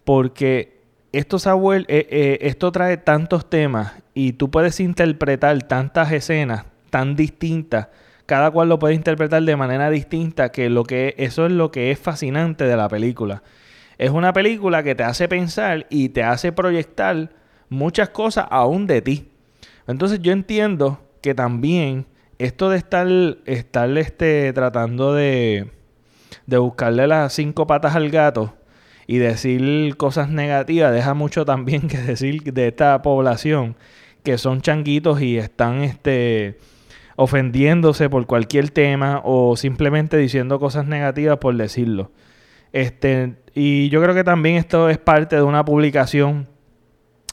Porque 0.05 0.79
esto, 1.11 1.37
eh, 1.37 1.85
eh, 1.87 2.39
esto 2.41 2.71
trae 2.71 2.97
tantos 2.97 3.47
temas 3.47 3.93
y 4.15 4.33
tú 4.33 4.49
puedes 4.49 4.79
interpretar 4.79 5.61
tantas 5.67 6.11
escenas 6.11 6.65
tan 6.89 7.15
distintas. 7.15 7.89
Cada 8.25 8.49
cual 8.49 8.69
lo 8.69 8.79
puede 8.79 8.95
interpretar 8.95 9.43
de 9.43 9.55
manera 9.55 9.91
distinta, 9.91 10.49
que, 10.49 10.67
lo 10.71 10.83
que 10.83 11.13
eso 11.19 11.45
es 11.45 11.51
lo 11.51 11.69
que 11.69 11.91
es 11.91 11.99
fascinante 11.99 12.63
de 12.63 12.75
la 12.75 12.89
película. 12.89 13.43
Es 13.99 14.11
una 14.11 14.31
película 14.31 14.81
que 14.81 14.95
te 14.95 15.03
hace 15.03 15.27
pensar 15.27 15.85
y 15.89 16.07
te 16.09 16.23
hace 16.23 16.53
proyectar 16.53 17.31
muchas 17.67 18.09
cosas 18.09 18.47
aún 18.49 18.87
de 18.87 19.01
ti. 19.01 19.29
Entonces 19.87 20.21
yo 20.21 20.31
entiendo 20.31 21.01
que 21.21 21.35
también 21.35 22.07
esto 22.37 22.69
de 22.69 22.77
estar, 22.77 23.07
estar 23.45 23.97
este, 23.97 24.53
tratando 24.53 25.13
de, 25.13 25.69
de 26.47 26.57
buscarle 26.57 27.07
las 27.07 27.33
cinco 27.33 27.67
patas 27.67 27.97
al 27.97 28.09
gato 28.09 28.55
y 29.05 29.17
decir 29.17 29.97
cosas 29.97 30.29
negativas 30.29 30.93
deja 30.93 31.13
mucho 31.13 31.43
también 31.43 31.89
que 31.89 31.97
decir 31.97 32.41
de 32.41 32.69
esta 32.69 33.01
población 33.01 33.75
que 34.23 34.37
son 34.37 34.61
changuitos 34.61 35.21
y 35.21 35.37
están 35.37 35.83
este 35.83 36.57
ofendiéndose 37.17 38.09
por 38.09 38.25
cualquier 38.27 38.69
tema 38.69 39.21
o 39.25 39.57
simplemente 39.57 40.15
diciendo 40.15 40.57
cosas 40.57 40.85
negativas 40.85 41.39
por 41.39 41.57
decirlo. 41.57 42.11
Este, 42.71 43.35
y 43.53 43.89
yo 43.89 44.01
creo 44.01 44.13
que 44.13 44.23
también 44.23 44.55
esto 44.55 44.89
es 44.89 44.97
parte 44.97 45.35
de 45.35 45.41
una 45.41 45.65
publicación. 45.65 46.47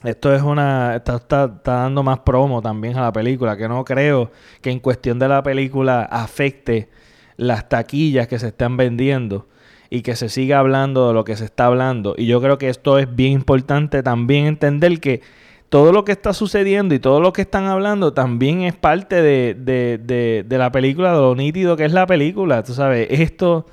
Esto 0.04 0.34
es 0.34 0.42
una. 0.42 0.96
Está, 0.96 1.48
dando 1.64 2.02
más 2.02 2.20
promo 2.20 2.62
también 2.62 2.96
a 2.96 3.02
la 3.02 3.12
película. 3.12 3.56
Que 3.56 3.68
no 3.68 3.84
creo 3.84 4.30
que 4.60 4.70
en 4.70 4.80
cuestión 4.80 5.18
de 5.18 5.28
la 5.28 5.42
película 5.42 6.02
afecte 6.02 6.88
las 7.36 7.68
taquillas 7.68 8.28
que 8.28 8.38
se 8.38 8.48
están 8.48 8.76
vendiendo. 8.76 9.48
Y 9.88 10.02
que 10.02 10.16
se 10.16 10.28
siga 10.28 10.58
hablando 10.58 11.08
de 11.08 11.14
lo 11.14 11.24
que 11.24 11.36
se 11.36 11.44
está 11.44 11.66
hablando. 11.66 12.14
Y 12.18 12.26
yo 12.26 12.40
creo 12.40 12.58
que 12.58 12.68
esto 12.68 12.98
es 12.98 13.14
bien 13.14 13.32
importante 13.32 14.02
también 14.02 14.46
entender 14.46 14.98
que 15.00 15.22
todo 15.68 15.92
lo 15.92 16.04
que 16.04 16.12
está 16.12 16.32
sucediendo 16.32 16.94
y 16.94 16.98
todo 16.98 17.20
lo 17.20 17.32
que 17.32 17.42
están 17.42 17.64
hablando 17.64 18.12
también 18.12 18.62
es 18.62 18.74
parte 18.74 19.20
de, 19.20 19.54
de, 19.54 20.58
la 20.58 20.70
película, 20.70 21.12
de 21.12 21.18
lo 21.18 21.34
nítido 21.34 21.76
que 21.76 21.84
es 21.84 21.92
la 21.92 22.06
película. 22.06 22.62
Tú 22.62 22.72
sabes, 22.72 23.08
esto, 23.10 23.66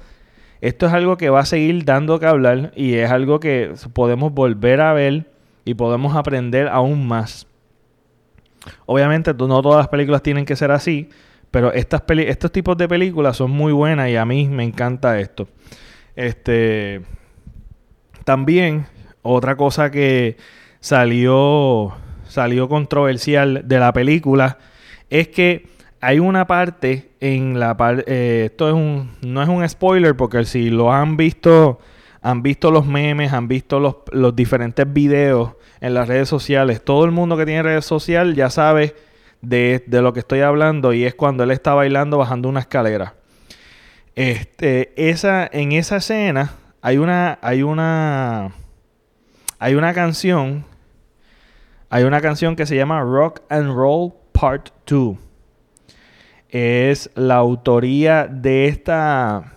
esto 0.64 0.86
es 0.86 0.94
algo 0.94 1.18
que 1.18 1.30
va 1.30 1.42
a 1.42 1.46
seguir 1.46 1.84
dando 1.84 2.22
que 2.22 2.26
hablar 2.26 2.72
y 2.78 2.94
es 2.94 3.12
algo 3.12 3.42
que 3.42 3.74
podemos 3.92 4.34
volver 4.34 4.80
a 4.80 4.94
ver 4.94 5.26
y 5.66 5.74
podemos 5.74 6.16
aprender 6.16 6.70
aún 6.70 7.06
más. 7.06 7.48
Obviamente, 8.86 9.34
no 9.34 9.62
todas 9.62 9.80
las 9.80 9.90
películas 9.90 10.24
tienen 10.24 10.46
que 10.46 10.56
ser 10.56 10.72
así, 10.72 11.10
pero 11.52 11.74
estas 11.74 12.04
estos 12.08 12.50
tipos 12.54 12.78
de 12.78 12.88
películas 12.88 13.36
son 13.36 13.52
muy 13.52 13.74
buenas 13.74 14.10
y 14.10 14.16
a 14.16 14.24
mí 14.24 14.48
me 14.48 14.64
encanta 14.64 15.20
esto. 15.20 15.50
Este, 16.16 17.02
también, 18.24 18.86
otra 19.22 19.58
cosa 19.58 19.92
que 19.92 20.38
salió, 20.80 21.94
salió 22.26 22.70
controversial 22.70 23.68
de 23.68 23.80
la 23.80 23.92
película 23.92 24.60
es 25.10 25.28
que 25.28 25.73
hay 26.04 26.20
una 26.20 26.46
parte 26.46 27.12
en 27.20 27.60
la 27.60 27.78
parte... 27.78 28.04
Eh, 28.08 28.46
esto 28.46 28.68
es 28.68 28.74
un, 28.74 29.12
no 29.22 29.42
es 29.42 29.48
un 29.48 29.68
spoiler 29.68 30.16
porque 30.16 30.44
si 30.44 30.70
lo 30.70 30.92
han 30.92 31.16
visto, 31.16 31.80
han 32.22 32.44
visto 32.44 32.72
los 32.72 32.86
memes, 32.86 33.32
han 33.32 33.48
visto 33.48 33.80
los, 33.80 33.96
los 34.12 34.36
diferentes 34.36 34.92
videos 34.92 35.54
en 35.80 35.94
las 35.94 36.08
redes 36.08 36.28
sociales. 36.28 36.84
Todo 36.84 37.06
el 37.06 37.12
mundo 37.12 37.38
que 37.38 37.46
tiene 37.46 37.64
redes 37.64 37.86
sociales 37.86 38.36
ya 38.36 38.50
sabe 38.50 38.96
de, 39.42 39.84
de, 39.88 40.02
lo 40.02 40.12
que 40.12 40.20
estoy 40.20 40.42
hablando 40.42 40.92
y 40.92 41.06
es 41.06 41.16
cuando 41.16 41.44
él 41.44 41.52
está 41.52 41.74
bailando 41.74 42.18
bajando 42.18 42.50
una 42.50 42.60
escalera. 42.60 43.16
Este, 44.16 44.94
esa, 44.96 45.50
en 45.52 45.72
esa 45.72 45.98
escena 45.98 46.52
hay 46.82 46.98
una, 46.98 47.40
hay 47.42 47.64
una, 47.64 48.52
hay 49.58 49.76
una 49.76 49.94
canción 49.94 50.66
hay 51.94 52.06
una 52.06 52.22
canción 52.22 52.56
que 52.56 52.66
se 52.66 52.76
llama 52.76 53.02
Rock 53.02 53.42
and 53.50 53.72
Roll 53.72 54.14
Part 54.32 54.70
2. 54.88 55.16
Es 56.54 57.10
la 57.16 57.38
autoría 57.38 58.28
de 58.28 58.68
esta, 58.68 59.54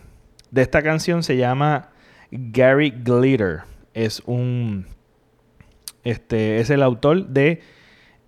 de 0.51 0.63
esta 0.63 0.83
canción, 0.83 1.23
se 1.23 1.37
llama 1.37 1.91
Gary 2.31 2.91
Glitter. 2.91 3.65
Es 3.93 4.23
un. 4.25 4.87
Este 6.05 6.59
es 6.59 6.71
el 6.71 6.83
autor 6.83 7.27
de 7.27 7.61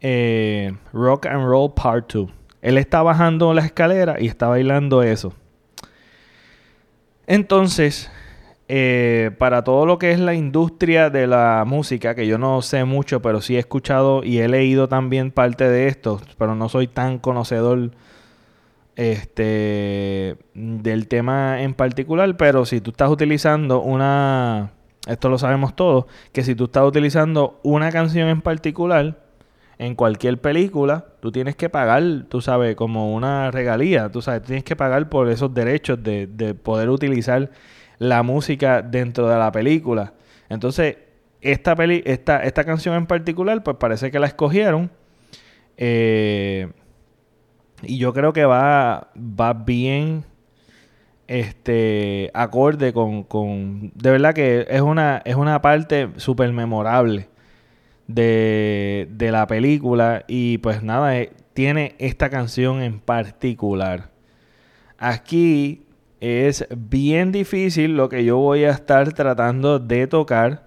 eh, 0.03 0.75
Rock 0.93 1.25
and 1.25 1.47
Roll 1.47 1.73
Part 1.73 2.13
2. 2.13 2.31
Él 2.61 2.77
está 2.77 3.01
bajando 3.01 3.55
la 3.55 3.65
escalera 3.65 4.17
y 4.21 4.27
está 4.27 4.49
bailando 4.49 5.03
eso. 5.03 5.33
Entonces, 7.27 8.11
eh, 8.69 9.31
para 9.39 9.65
todo 9.65 9.87
lo 9.87 9.99
que 9.99 10.11
es 10.11 10.21
la 10.21 10.35
industria 10.35 11.09
de 11.09 11.27
la 11.27 11.65
música, 11.67 12.15
que 12.15 12.27
yo 12.27 12.37
no 12.37 12.61
sé 12.61 12.85
mucho, 12.85 13.23
pero 13.23 13.41
sí 13.41 13.57
he 13.57 13.61
escuchado 13.61 14.23
y 14.23 14.41
he 14.41 14.49
leído 14.49 14.89
también 14.89 15.31
parte 15.31 15.67
de 15.71 15.89
esto, 15.89 16.21
pero 16.37 16.55
no 16.55 16.69
soy 16.69 16.87
tan 16.87 17.19
conocedor 17.19 17.93
este, 18.99 20.37
del 20.55 21.07
tema 21.07 21.63
en 21.63 21.75
particular, 21.75 22.37
pero 22.37 22.67
si 22.67 22.81
tú 22.81 22.91
estás 22.91 23.09
utilizando 23.09 23.81
una, 23.81 24.73
esto 25.07 25.29
lo 25.29 25.39
sabemos 25.39 25.77
todos, 25.77 26.07
que 26.33 26.43
si 26.43 26.57
tú 26.57 26.65
estás 26.65 26.83
utilizando 26.83 27.61
una 27.63 27.93
canción 27.93 28.29
en 28.29 28.41
particular, 28.41 29.21
en 29.79 29.95
cualquier 29.95 30.41
película, 30.41 31.05
tú 31.21 31.31
tienes 31.31 31.55
que 31.55 31.71
pagar, 31.71 32.03
tú 32.29 32.41
sabes, 32.41 32.75
como 32.75 33.15
una 33.15 33.53
regalía, 33.53 34.11
tú 34.11 34.21
sabes, 34.21 34.43
tienes 34.43 34.65
que 34.65 34.75
pagar 34.75 35.09
por 35.09 35.29
esos 35.29 35.55
derechos 35.55 36.03
de, 36.03 36.27
de 36.27 36.55
poder 36.55 36.91
utilizar 36.91 37.53
la 37.99 38.25
música 38.25 38.83
dentro 38.83 39.29
de 39.29 39.39
la 39.39 39.53
película. 39.53 40.13
Entonces, 40.49 40.97
esta, 41.41 41.77
peli 41.77 42.03
esta, 42.05 42.43
esta 42.43 42.65
canción 42.65 42.97
en 42.97 43.07
particular, 43.07 43.63
pues 43.63 43.77
parece 43.77 44.11
que 44.11 44.19
la 44.19 44.27
escogieron. 44.27 44.91
Eh, 45.77 46.73
y 47.83 47.99
yo 47.99 48.13
creo 48.13 48.33
que 48.33 48.45
va, 48.45 49.11
va 49.17 49.53
bien 49.53 50.25
este 51.27 52.31
acorde 52.35 52.93
con, 52.93 53.23
con, 53.23 53.93
de 53.95 54.11
verdad 54.11 54.35
que 54.35 54.67
es 54.69 54.81
una 54.81 55.23
es 55.25 55.37
una 55.37 55.61
parte 55.61 56.09
súper 56.17 56.53
memorable 56.53 57.29
de, 58.07 59.09
de, 59.11 59.31
la 59.31 59.47
película 59.47 60.25
y 60.27 60.59
pues 60.59 60.83
nada 60.83 61.19
eh, 61.19 61.33
tiene 61.53 61.95
esta 61.99 62.31
canción 62.31 62.83
en 62.83 62.99
particular 63.01 64.11
aquí 64.97 65.83
es 66.21 66.67
bien 66.77 67.31
difícil 67.31 67.97
lo 67.97 68.09
que 68.09 68.25
yo 68.25 68.39
voy 68.39 68.65
a 68.65 68.71
estar 68.71 69.13
tratando 69.13 69.79
de 69.79 70.07
tocar, 70.07 70.65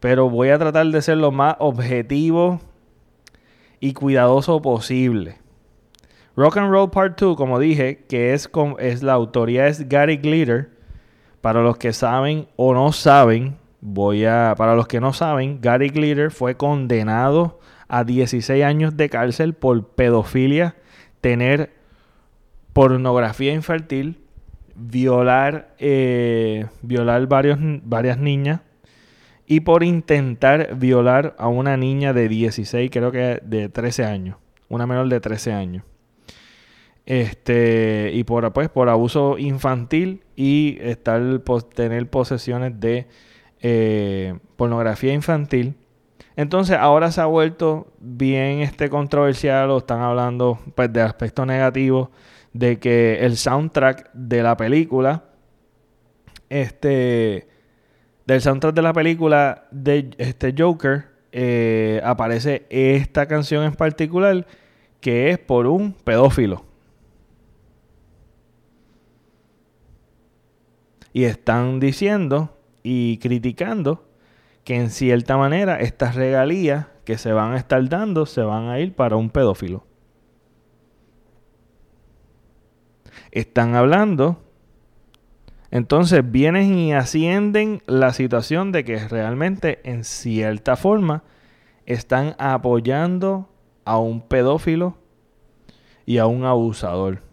pero 0.00 0.30
voy 0.30 0.50
a 0.50 0.58
tratar 0.58 0.86
de 0.86 1.02
ser 1.02 1.18
lo 1.18 1.32
más 1.32 1.56
objetivo 1.58 2.60
y 3.80 3.92
cuidadoso 3.92 4.62
posible. 4.62 5.38
Rock 6.36 6.58
and 6.58 6.70
Roll 6.70 6.90
Part 6.90 7.18
2, 7.18 7.36
como 7.36 7.58
dije, 7.58 8.04
que 8.08 8.34
es, 8.34 8.50
es 8.78 9.02
la 9.02 9.14
autoría 9.14 9.66
es 9.66 9.88
Gary 9.88 10.18
Glitter. 10.18 10.70
Para 11.40 11.62
los 11.62 11.76
que 11.78 11.92
saben 11.92 12.48
o 12.56 12.74
no 12.74 12.92
saben, 12.92 13.56
voy 13.80 14.24
a 14.24 14.54
para 14.56 14.74
los 14.74 14.88
que 14.88 15.00
no 15.00 15.12
saben, 15.12 15.60
Gary 15.60 15.90
Glitter 15.90 16.30
fue 16.30 16.56
condenado 16.56 17.60
a 17.88 18.04
16 18.04 18.64
años 18.64 18.96
de 18.96 19.08
cárcel 19.08 19.54
por 19.54 19.90
pedofilia, 19.90 20.74
tener 21.20 21.72
pornografía 22.72 23.52
infantil 23.52 24.18
violar, 24.76 25.74
eh, 25.78 26.66
violar 26.82 27.26
varios, 27.26 27.58
varias 27.82 28.18
niñas 28.18 28.60
y 29.46 29.60
por 29.60 29.82
intentar 29.82 30.76
violar 30.76 31.34
a 31.38 31.48
una 31.48 31.76
niña 31.76 32.12
de 32.12 32.28
16, 32.28 32.90
creo 32.90 33.12
que 33.12 33.40
de 33.42 33.68
13 33.68 34.04
años, 34.04 34.36
una 34.68 34.86
menor 34.86 35.08
de 35.08 35.20
13 35.20 35.52
años. 35.52 35.84
Este, 37.06 38.10
y 38.12 38.24
por, 38.24 38.52
pues, 38.52 38.68
por 38.68 38.88
abuso 38.88 39.38
infantil 39.38 40.24
y 40.34 40.76
estar, 40.80 41.22
tener 41.72 42.10
posesiones 42.10 42.78
de 42.80 43.06
eh, 43.60 44.38
pornografía 44.56 45.12
infantil. 45.12 45.76
Entonces 46.34 46.76
ahora 46.76 47.10
se 47.12 47.20
ha 47.20 47.26
vuelto 47.26 47.92
bien 47.98 48.60
este 48.60 48.90
controversial 48.90 49.70
o 49.70 49.78
están 49.78 50.00
hablando 50.00 50.58
pues, 50.74 50.92
de 50.92 51.00
aspectos 51.00 51.46
negativos 51.46 52.10
de 52.52 52.78
que 52.78 53.24
el 53.24 53.36
soundtrack 53.36 54.12
de 54.12 54.42
la 54.42 54.56
película, 54.56 55.24
este, 56.50 57.48
del 58.26 58.40
soundtrack 58.40 58.74
de 58.74 58.82
la 58.82 58.92
película 58.92 59.68
de 59.70 60.10
este 60.18 60.54
Joker, 60.56 61.06
eh, 61.32 62.00
aparece 62.04 62.66
esta 62.68 63.26
canción 63.26 63.64
en 63.64 63.74
particular 63.74 64.46
que 65.00 65.30
es 65.30 65.38
por 65.38 65.66
un 65.66 65.92
pedófilo. 65.92 66.65
Y 71.16 71.24
están 71.24 71.80
diciendo 71.80 72.58
y 72.82 73.16
criticando 73.18 74.06
que 74.64 74.74
en 74.74 74.90
cierta 74.90 75.38
manera 75.38 75.80
estas 75.80 76.14
regalías 76.14 76.88
que 77.04 77.16
se 77.16 77.32
van 77.32 77.54
a 77.54 77.56
estar 77.56 77.88
dando 77.88 78.26
se 78.26 78.42
van 78.42 78.68
a 78.68 78.80
ir 78.80 78.94
para 78.94 79.16
un 79.16 79.30
pedófilo. 79.30 79.86
están 83.40 83.74
hablando. 83.74 84.42
Entonces 85.70 86.22
vienen 86.24 86.78
y 86.78 86.94
ascienden 86.94 87.82
la 87.86 88.14
situación 88.14 88.72
de 88.72 88.84
que 88.84 89.08
realmente 89.08 89.80
en 89.84 90.04
cierta 90.04 90.76
forma 90.76 91.22
están 91.84 92.34
apoyando 92.38 93.50
a 93.84 93.98
un 93.98 94.22
pedófilo 94.22 94.96
y 96.06 96.16
a 96.18 96.26
un 96.26 96.44
abusador. 96.44 97.25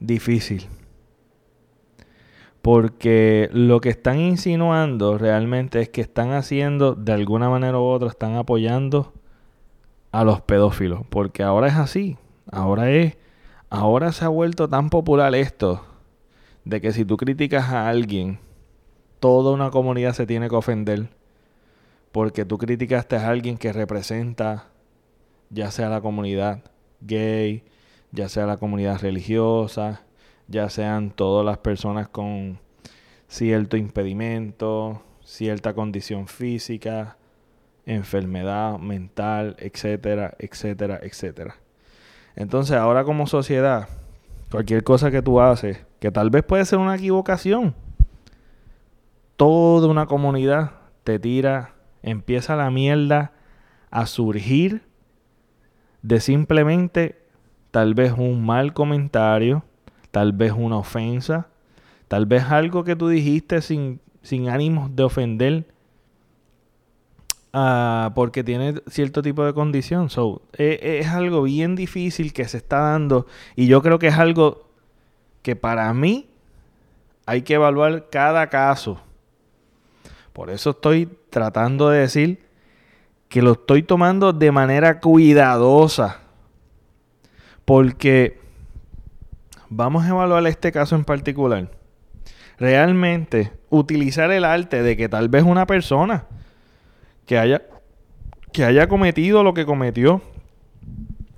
Difícil. 0.00 0.66
Porque 2.62 3.48
lo 3.52 3.80
que 3.80 3.90
están 3.90 4.18
insinuando 4.18 5.18
realmente 5.18 5.80
es 5.80 5.88
que 5.88 6.00
están 6.00 6.32
haciendo, 6.32 6.94
de 6.94 7.12
alguna 7.12 7.48
manera 7.48 7.78
u 7.78 7.84
otra, 7.84 8.08
están 8.08 8.34
apoyando 8.34 9.12
a 10.10 10.24
los 10.24 10.40
pedófilos, 10.40 11.06
porque 11.08 11.42
ahora 11.42 11.68
es 11.68 11.74
así, 11.74 12.16
ahora 12.50 12.90
es, 12.90 13.16
ahora 13.70 14.12
se 14.12 14.24
ha 14.24 14.28
vuelto 14.28 14.68
tan 14.68 14.90
popular 14.90 15.34
esto 15.34 15.84
de 16.64 16.80
que 16.80 16.92
si 16.92 17.04
tú 17.04 17.16
criticas 17.16 17.70
a 17.70 17.88
alguien, 17.88 18.40
toda 19.20 19.52
una 19.52 19.70
comunidad 19.70 20.14
se 20.14 20.26
tiene 20.26 20.48
que 20.48 20.56
ofender, 20.56 21.10
porque 22.12 22.44
tú 22.44 22.58
criticaste 22.58 23.16
a 23.16 23.28
alguien 23.28 23.58
que 23.58 23.72
representa 23.72 24.68
ya 25.50 25.70
sea 25.70 25.88
la 25.88 26.00
comunidad 26.00 26.64
gay, 27.00 27.62
ya 28.12 28.28
sea 28.28 28.46
la 28.46 28.56
comunidad 28.56 29.00
religiosa, 29.00 30.02
ya 30.48 30.68
sean 30.70 31.10
todas 31.10 31.44
las 31.44 31.58
personas 31.58 32.08
con 32.08 32.58
cierto 33.28 33.76
impedimento, 33.76 35.02
cierta 35.24 35.74
condición 35.74 36.28
física, 36.28 37.16
enfermedad 37.84 38.78
mental, 38.78 39.56
etcétera, 39.58 40.34
etcétera, 40.38 41.00
etcétera. 41.02 41.56
Entonces 42.34 42.76
ahora 42.76 43.04
como 43.04 43.26
sociedad, 43.26 43.88
cualquier 44.50 44.84
cosa 44.84 45.10
que 45.10 45.22
tú 45.22 45.40
haces, 45.40 45.84
que 46.00 46.10
tal 46.10 46.30
vez 46.30 46.44
puede 46.44 46.64
ser 46.64 46.78
una 46.78 46.96
equivocación, 46.96 47.74
toda 49.36 49.88
una 49.88 50.06
comunidad 50.06 50.72
te 51.04 51.18
tira, 51.18 51.74
empieza 52.02 52.56
la 52.56 52.70
mierda 52.70 53.32
a 53.90 54.06
surgir 54.06 54.82
de 56.02 56.20
simplemente 56.20 57.25
tal 57.70 57.94
vez 57.94 58.12
un 58.16 58.44
mal 58.44 58.72
comentario, 58.72 59.64
tal 60.10 60.32
vez 60.32 60.52
una 60.52 60.78
ofensa, 60.78 61.48
tal 62.08 62.26
vez 62.26 62.44
algo 62.44 62.84
que 62.84 62.96
tú 62.96 63.08
dijiste 63.08 63.60
sin, 63.62 64.00
sin 64.22 64.48
ánimos 64.48 64.94
de 64.94 65.02
ofender 65.02 65.66
ah, 67.52 68.12
porque 68.14 68.44
tiene 68.44 68.74
cierto 68.86 69.22
tipo 69.22 69.44
de 69.44 69.54
condición. 69.54 70.10
So, 70.10 70.42
e, 70.56 70.98
es 71.00 71.08
algo 71.08 71.42
bien 71.42 71.76
difícil 71.76 72.32
que 72.32 72.46
se 72.46 72.58
está 72.58 72.80
dando 72.80 73.26
y 73.56 73.66
yo 73.66 73.82
creo 73.82 73.98
que 73.98 74.08
es 74.08 74.18
algo 74.18 74.66
que 75.42 75.56
para 75.56 75.92
mí 75.94 76.28
hay 77.26 77.42
que 77.42 77.54
evaluar 77.54 78.08
cada 78.10 78.48
caso. 78.48 79.00
Por 80.32 80.50
eso 80.50 80.70
estoy 80.70 81.08
tratando 81.30 81.88
de 81.88 82.00
decir 82.00 82.46
que 83.28 83.42
lo 83.42 83.52
estoy 83.52 83.82
tomando 83.82 84.32
de 84.32 84.52
manera 84.52 85.00
cuidadosa. 85.00 86.20
Porque 87.66 88.38
vamos 89.68 90.04
a 90.04 90.08
evaluar 90.08 90.46
este 90.46 90.72
caso 90.72 90.96
en 90.96 91.04
particular. 91.04 91.68
Realmente 92.58 93.52
utilizar 93.68 94.30
el 94.30 94.44
arte 94.44 94.82
de 94.82 94.96
que 94.96 95.10
tal 95.10 95.28
vez 95.28 95.42
una 95.42 95.66
persona 95.66 96.24
que 97.26 97.38
haya, 97.38 97.62
que 98.52 98.64
haya 98.64 98.88
cometido 98.88 99.42
lo 99.42 99.52
que 99.52 99.66
cometió, 99.66 100.22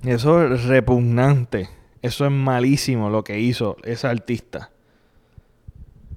eso 0.03 0.53
es 0.53 0.63
repugnante. 0.65 1.67
Eso 2.01 2.25
es 2.25 2.31
malísimo 2.31 3.09
lo 3.09 3.23
que 3.23 3.39
hizo 3.39 3.75
ese 3.83 4.07
artista. 4.07 4.69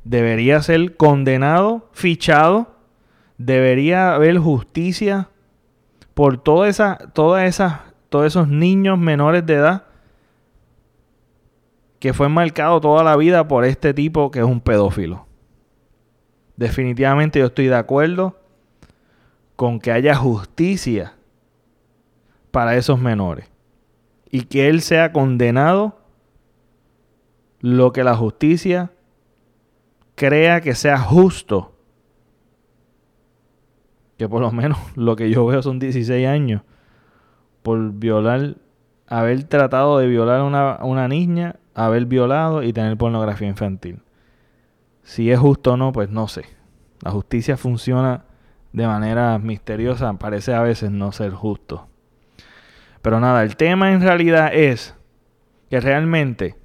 Debería 0.05 0.63
ser 0.63 0.97
condenado, 0.97 1.89
fichado, 1.93 2.77
debería 3.39 4.15
haber 4.15 4.39
justicia 4.39 5.31
por 6.15 6.39
toda 6.39 6.69
esa, 6.69 6.99
todas 7.15 7.45
esas, 7.49 7.81
todos 8.11 8.27
esos 8.27 8.47
niños 8.47 8.99
menores 8.99 9.45
de 9.47 9.55
edad 9.55 9.85
que 12.03 12.13
fue 12.13 12.29
marcado 12.29 12.81
toda 12.81 13.05
la 13.05 13.17
vida 13.17 13.47
por 13.47 13.65
este 13.65 13.95
tipo 13.95 14.33
que 14.33 14.41
es 14.41 14.45
un 14.45 14.61
pedófilo. 14.61 15.25
Definitivamente 16.57 17.39
yo 17.39 17.47
estoy 17.47 17.69
de 17.69 17.77
acuerdo 17.77 18.41
con 19.55 19.79
que 19.79 19.93
haya 19.93 20.17
justicia 20.17 21.15
para 22.51 22.75
esos 22.75 22.99
menores 22.99 23.49
y 24.33 24.47
que 24.47 24.69
él 24.69 24.81
sea 24.81 25.13
condenado 25.13 25.97
lo 27.61 27.93
que 27.93 28.03
la 28.03 28.17
justicia 28.17 28.91
crea 30.17 30.61
que 30.61 30.75
sea 30.75 30.99
justo 30.99 31.73
que 34.19 34.29
por 34.29 34.41
lo 34.41 34.51
menos 34.51 34.77
lo 34.97 35.15
que 35.15 35.31
yo 35.31 35.47
veo 35.47 35.63
son 35.63 35.79
16 35.79 36.27
años, 36.27 36.63
por 37.63 37.93
violar, 37.93 38.57
haber 39.07 39.45
tratado 39.45 39.99
de 39.99 40.09
violar 40.09 40.41
a 40.41 40.45
una, 40.45 40.81
una 40.83 41.07
niña, 41.07 41.61
haber 41.75 42.07
violado 42.07 42.63
y 42.63 42.73
tener 42.73 42.97
pornografía 42.97 43.49
infantil. 43.49 44.01
Si 45.03 45.31
es 45.31 45.39
justo 45.39 45.73
o 45.73 45.77
no, 45.77 45.93
pues 45.93 46.11
no 46.11 46.29
sé. 46.29 46.45
La 47.01 47.11
justicia 47.11 47.57
funciona 47.57 48.25
de 48.73 48.87
manera 48.87 49.39
misteriosa, 49.39 50.13
parece 50.15 50.55
a 50.55 50.63
veces 50.63 50.91
no 50.91 51.13
ser 51.13 51.33
justo. 51.33 51.89
Pero 53.03 53.21
nada, 53.21 53.43
el 53.43 53.57
tema 53.57 53.93
en 53.93 54.01
realidad 54.01 54.55
es 54.55 54.95
que 55.69 55.81
realmente 55.81 56.57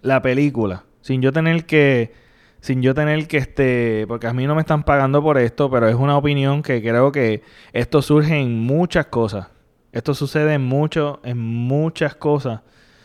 la 0.00 0.20
película, 0.20 0.84
sin 1.00 1.22
yo 1.22 1.32
tener 1.32 1.64
que 1.64 2.20
sin 2.60 2.80
yo 2.80 2.94
tener 2.94 3.26
que 3.26 3.38
este, 3.38 4.04
porque 4.06 4.28
a 4.28 4.32
mí 4.32 4.46
no 4.46 4.54
me 4.54 4.60
están 4.60 4.84
pagando 4.84 5.20
por 5.20 5.36
esto, 5.36 5.68
pero 5.68 5.88
es 5.88 5.96
una 5.96 6.16
opinión 6.16 6.62
que 6.62 6.80
creo 6.80 7.10
que 7.10 7.42
esto 7.72 8.02
surge 8.02 8.40
en 8.40 8.60
muchas 8.60 9.06
cosas. 9.06 9.48
Esto 9.90 10.14
sucede 10.14 10.54
en 10.54 10.62
mucho, 10.62 11.20
en 11.24 11.38
muchas 11.38 12.14
cosas 12.14 12.60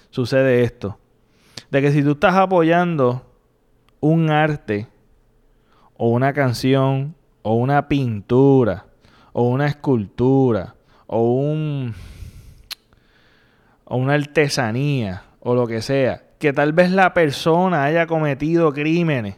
sucede 0.09 0.63
esto. 0.63 0.97
De 1.69 1.81
que 1.81 1.91
si 1.91 2.03
tú 2.03 2.11
estás 2.11 2.35
apoyando 2.35 3.25
un 3.99 4.29
arte 4.29 4.87
o 5.95 6.09
una 6.09 6.33
canción 6.33 7.15
o 7.41 7.55
una 7.55 7.87
pintura 7.87 8.85
o 9.33 9.43
una 9.43 9.67
escultura 9.67 10.75
o 11.07 11.33
un 11.33 11.93
o 13.85 13.97
una 13.97 14.13
artesanía 14.13 15.23
o 15.39 15.55
lo 15.55 15.65
que 15.65 15.81
sea, 15.81 16.23
que 16.39 16.51
tal 16.53 16.73
vez 16.73 16.91
la 16.91 17.13
persona 17.13 17.83
haya 17.85 18.05
cometido 18.05 18.73
crímenes 18.73 19.37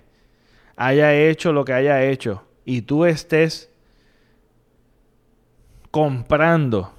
haya 0.80 1.14
hecho 1.14 1.52
lo 1.52 1.66
que 1.66 1.74
haya 1.74 2.02
hecho 2.04 2.46
y 2.64 2.84
tú 2.84 3.04
estés 3.04 3.70
comprando, 5.92 6.94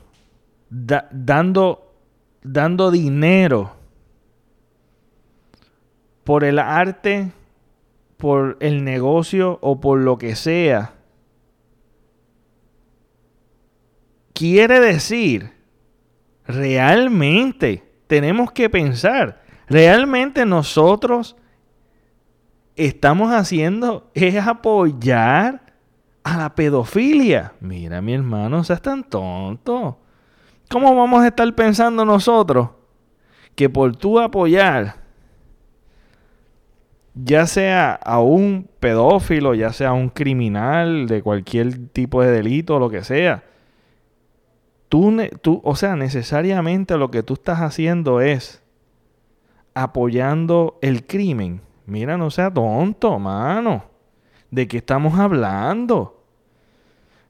dando, 0.68 1.89
dando 2.42 2.90
dinero 2.90 3.72
por 6.24 6.44
el 6.44 6.58
arte, 6.58 7.32
por 8.16 8.56
el 8.60 8.84
negocio 8.84 9.58
o 9.62 9.80
por 9.80 9.98
lo 9.98 10.18
que 10.18 10.36
sea, 10.36 10.94
quiere 14.32 14.80
decir, 14.80 15.52
realmente 16.46 17.84
tenemos 18.06 18.52
que 18.52 18.70
pensar, 18.70 19.42
realmente 19.68 20.46
nosotros 20.46 21.36
estamos 22.76 23.32
haciendo 23.32 24.10
es 24.14 24.36
apoyar 24.36 25.74
a 26.22 26.36
la 26.36 26.54
pedofilia. 26.54 27.52
Mira, 27.60 28.00
mi 28.00 28.14
hermano, 28.14 28.64
seas 28.64 28.82
tan 28.82 29.04
tonto. 29.04 29.98
¿Cómo 30.70 30.94
vamos 30.94 31.24
a 31.24 31.26
estar 31.26 31.52
pensando 31.56 32.04
nosotros 32.04 32.68
que 33.56 33.68
por 33.68 33.96
tú 33.96 34.20
apoyar, 34.20 34.98
ya 37.12 37.48
sea 37.48 37.94
a 37.94 38.20
un 38.20 38.68
pedófilo, 38.78 39.54
ya 39.54 39.72
sea 39.72 39.88
a 39.88 39.94
un 39.94 40.10
criminal 40.10 41.08
de 41.08 41.22
cualquier 41.22 41.88
tipo 41.88 42.22
de 42.22 42.30
delito 42.30 42.78
lo 42.78 42.88
que 42.88 43.02
sea, 43.02 43.42
tú, 44.88 45.16
tú, 45.42 45.60
o 45.64 45.74
sea, 45.74 45.96
necesariamente 45.96 46.96
lo 46.96 47.10
que 47.10 47.24
tú 47.24 47.34
estás 47.34 47.58
haciendo 47.62 48.20
es 48.20 48.62
apoyando 49.74 50.78
el 50.82 51.04
crimen? 51.04 51.62
Mira, 51.84 52.16
no 52.16 52.30
sea 52.30 52.54
tonto, 52.54 53.18
mano. 53.18 53.86
¿De 54.52 54.68
qué 54.68 54.76
estamos 54.76 55.18
hablando? 55.18 56.19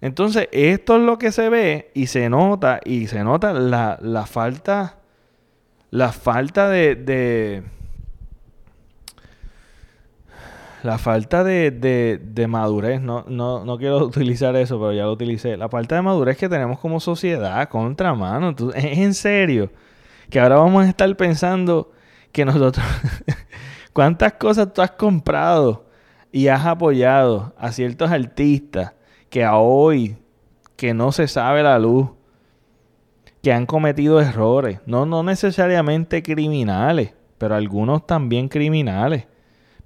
Entonces, 0.01 0.49
esto 0.53 0.97
es 0.97 1.03
lo 1.03 1.19
que 1.19 1.33
se 1.33 1.49
ve 1.49 1.91
y 1.95 2.07
se 2.07 2.29
nota, 2.31 2.81
y 2.85 3.07
se 3.07 3.23
nota 3.23 3.53
la, 3.53 3.99
la 4.01 4.27
falta, 4.27 4.99
la 5.91 6.13
falta 6.13 6.69
de, 6.69 6.95
de 6.95 7.63
la 10.83 10.97
falta 10.97 11.45
de, 11.45 11.71
de, 11.71 12.47
madurez, 12.47 13.03
no, 13.03 13.25
no, 13.29 13.65
no, 13.65 13.79
quiero 13.79 13.99
utilizar 14.07 14.57
eso, 14.57 14.79
pero 14.79 14.93
ya 14.93 15.05
lo 15.05 15.13
utilicé. 15.13 15.57
La 15.57 15.69
falta 15.69 15.97
de 15.97 16.03
madurez 16.03 16.39
que 16.39 16.49
tenemos 16.49 16.79
como 16.79 17.01
sociedad, 17.01 17.69
contra 17.69 18.15
mano. 18.15 18.55
es 18.75 18.99
en 18.99 19.15
serio. 19.15 19.71
Que 20.31 20.41
ahora 20.41 20.57
vamos 20.57 20.85
a 20.85 20.89
estar 20.89 21.15
pensando 21.17 21.93
que 22.33 22.45
nosotros 22.45 22.87
¿Cuántas 23.93 24.35
cosas 24.35 24.73
tú 24.73 24.83
has 24.83 24.93
comprado 24.93 25.87
y 26.31 26.47
has 26.47 26.65
apoyado 26.65 27.53
a 27.59 27.73
ciertos 27.73 28.11
artistas 28.11 28.93
que 29.31 29.45
a 29.45 29.57
hoy, 29.57 30.17
que 30.77 30.93
no 30.93 31.13
se 31.13 31.29
sabe 31.29 31.63
la 31.63 31.79
luz, 31.79 32.11
que 33.43 33.53
han 33.53 33.65
cometido 33.65 34.21
errores? 34.21 34.81
No, 34.85 35.07
no 35.07 35.23
necesariamente 35.23 36.23
criminales, 36.23 37.15
pero 37.39 37.55
algunos 37.55 38.07
también 38.07 38.49
criminales. 38.49 39.27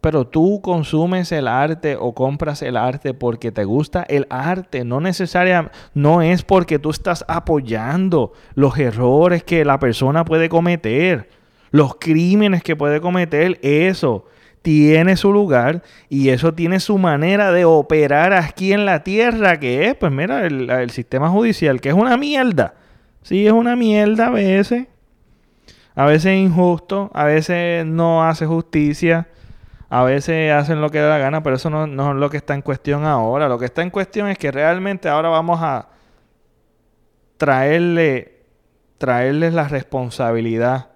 Pero 0.00 0.26
tú 0.26 0.60
consumes 0.60 1.32
el 1.32 1.46
arte 1.48 1.96
o 1.98 2.14
compras 2.14 2.60
el 2.60 2.76
arte 2.76 3.14
porque 3.14 3.52
te 3.52 3.64
gusta 3.64 4.02
el 4.02 4.26
arte, 4.28 4.84
no 4.84 5.00
necesariamente, 5.00 5.76
no 5.94 6.20
es 6.20 6.42
porque 6.42 6.78
tú 6.78 6.90
estás 6.90 7.24
apoyando 7.28 8.32
los 8.54 8.76
errores 8.78 9.44
que 9.44 9.64
la 9.64 9.78
persona 9.78 10.24
puede 10.24 10.48
cometer 10.48 11.28
los 11.74 11.96
crímenes 11.96 12.62
que 12.62 12.76
puede 12.76 13.00
cometer, 13.00 13.58
eso 13.60 14.26
tiene 14.64 15.18
su 15.18 15.30
lugar 15.30 15.82
y 16.08 16.30
eso 16.30 16.54
tiene 16.54 16.80
su 16.80 16.96
manera 16.96 17.52
de 17.52 17.66
operar 17.66 18.32
aquí 18.32 18.72
en 18.72 18.86
la 18.86 19.04
tierra, 19.04 19.60
que 19.60 19.88
es, 19.88 19.94
pues 19.94 20.10
mira, 20.10 20.46
el, 20.46 20.88
sistema 20.88 21.28
judicial, 21.28 21.82
que 21.82 21.90
es 21.90 21.94
una 21.94 22.16
mierda. 22.16 22.72
Sí, 23.20 23.46
es 23.46 23.52
una 23.52 23.76
mierda 23.76 24.28
a 24.28 24.30
veces. 24.30 24.86
A 25.94 26.06
veces 26.06 26.32
es 26.32 26.38
injusto, 26.38 27.10
a 27.12 27.24
veces 27.24 27.84
no 27.84 28.24
hace 28.24 28.46
justicia, 28.46 29.28
a 29.90 30.02
veces 30.02 30.50
hacen 30.50 30.80
lo 30.80 30.88
que 30.88 30.98
da 30.98 31.10
la 31.10 31.18
gana, 31.18 31.42
pero 31.42 31.56
eso 31.56 31.68
no, 31.68 31.86
no 31.86 32.12
es 32.12 32.16
lo 32.16 32.30
que 32.30 32.38
está 32.38 32.54
en 32.54 32.62
cuestión 32.62 33.04
ahora. 33.04 33.48
Lo 33.48 33.58
que 33.58 33.66
está 33.66 33.82
en 33.82 33.90
cuestión 33.90 34.28
es 34.28 34.38
que 34.38 34.50
realmente 34.50 35.10
ahora 35.10 35.28
vamos 35.28 35.60
a 35.62 35.88
traerle, 37.36 38.40
traerles 38.96 39.52
la 39.52 39.68
responsabilidad 39.68 40.88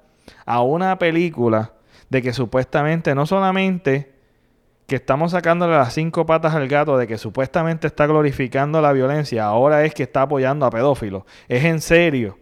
a 0.47 0.63
una 0.63 0.99
película 0.99 1.73
de 2.11 2.23
que 2.23 2.33
supuestamente 2.33 3.15
no 3.15 3.27
solamente 3.27 4.13
que 4.87 4.97
estamos 4.97 5.33
sacándole 5.33 5.77
las 5.77 5.93
cinco 5.93 6.25
patas 6.25 6.55
al 6.55 6.67
gato 6.67 6.97
de 6.97 7.07
que 7.07 7.19
supuestamente 7.19 7.87
está 7.87 8.07
glorificando 8.07 8.81
la 8.81 8.93
violencia, 8.93 9.45
ahora 9.45 9.85
es 9.85 9.93
que 9.93 10.05
está 10.05 10.23
apoyando 10.23 10.65
a 10.65 10.71
pedófilos. 10.71 11.25
Es 11.47 11.65
en 11.65 11.83
serio. 11.83 12.39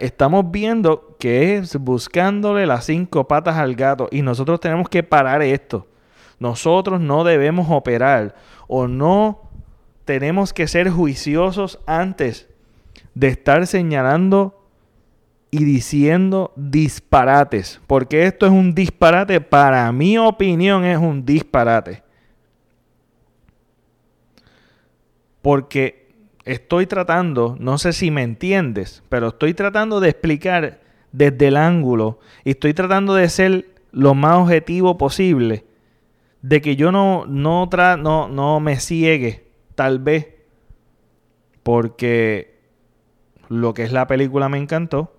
estamos 0.00 0.50
viendo 0.50 1.16
que 1.18 1.56
es 1.56 1.76
buscándole 1.76 2.66
las 2.66 2.84
cinco 2.84 3.26
patas 3.26 3.56
al 3.56 3.74
gato 3.74 4.08
y 4.10 4.20
nosotros 4.20 4.60
tenemos 4.60 4.90
que 4.90 5.02
parar 5.02 5.40
esto. 5.40 5.86
Nosotros 6.38 7.00
no 7.00 7.24
debemos 7.24 7.68
operar 7.70 8.34
o 8.68 8.88
no 8.88 9.48
tenemos 10.04 10.52
que 10.52 10.68
ser 10.68 10.90
juiciosos 10.90 11.80
antes 11.86 12.46
de 13.14 13.28
estar 13.28 13.66
señalando 13.66 14.55
y 15.50 15.64
diciendo 15.64 16.52
disparates. 16.56 17.80
Porque 17.86 18.26
esto 18.26 18.46
es 18.46 18.52
un 18.52 18.74
disparate, 18.74 19.40
para 19.40 19.90
mi 19.92 20.18
opinión 20.18 20.84
es 20.84 20.98
un 20.98 21.24
disparate. 21.24 22.02
Porque 25.42 26.08
estoy 26.44 26.86
tratando, 26.86 27.56
no 27.58 27.78
sé 27.78 27.92
si 27.92 28.10
me 28.10 28.22
entiendes, 28.22 29.02
pero 29.08 29.28
estoy 29.28 29.54
tratando 29.54 30.00
de 30.00 30.10
explicar 30.10 30.80
desde 31.12 31.48
el 31.48 31.56
ángulo 31.56 32.18
y 32.44 32.50
estoy 32.50 32.74
tratando 32.74 33.14
de 33.14 33.28
ser 33.28 33.66
lo 33.92 34.14
más 34.14 34.38
objetivo 34.38 34.98
posible 34.98 35.64
de 36.42 36.60
que 36.60 36.76
yo 36.76 36.92
no, 36.92 37.24
no, 37.26 37.68
no, 37.98 38.28
no 38.28 38.60
me 38.60 38.78
ciegue, 38.78 39.48
tal 39.74 39.98
vez, 39.98 40.28
porque 41.62 42.60
lo 43.48 43.74
que 43.74 43.82
es 43.84 43.92
la 43.92 44.06
película 44.06 44.48
me 44.48 44.58
encantó 44.58 45.15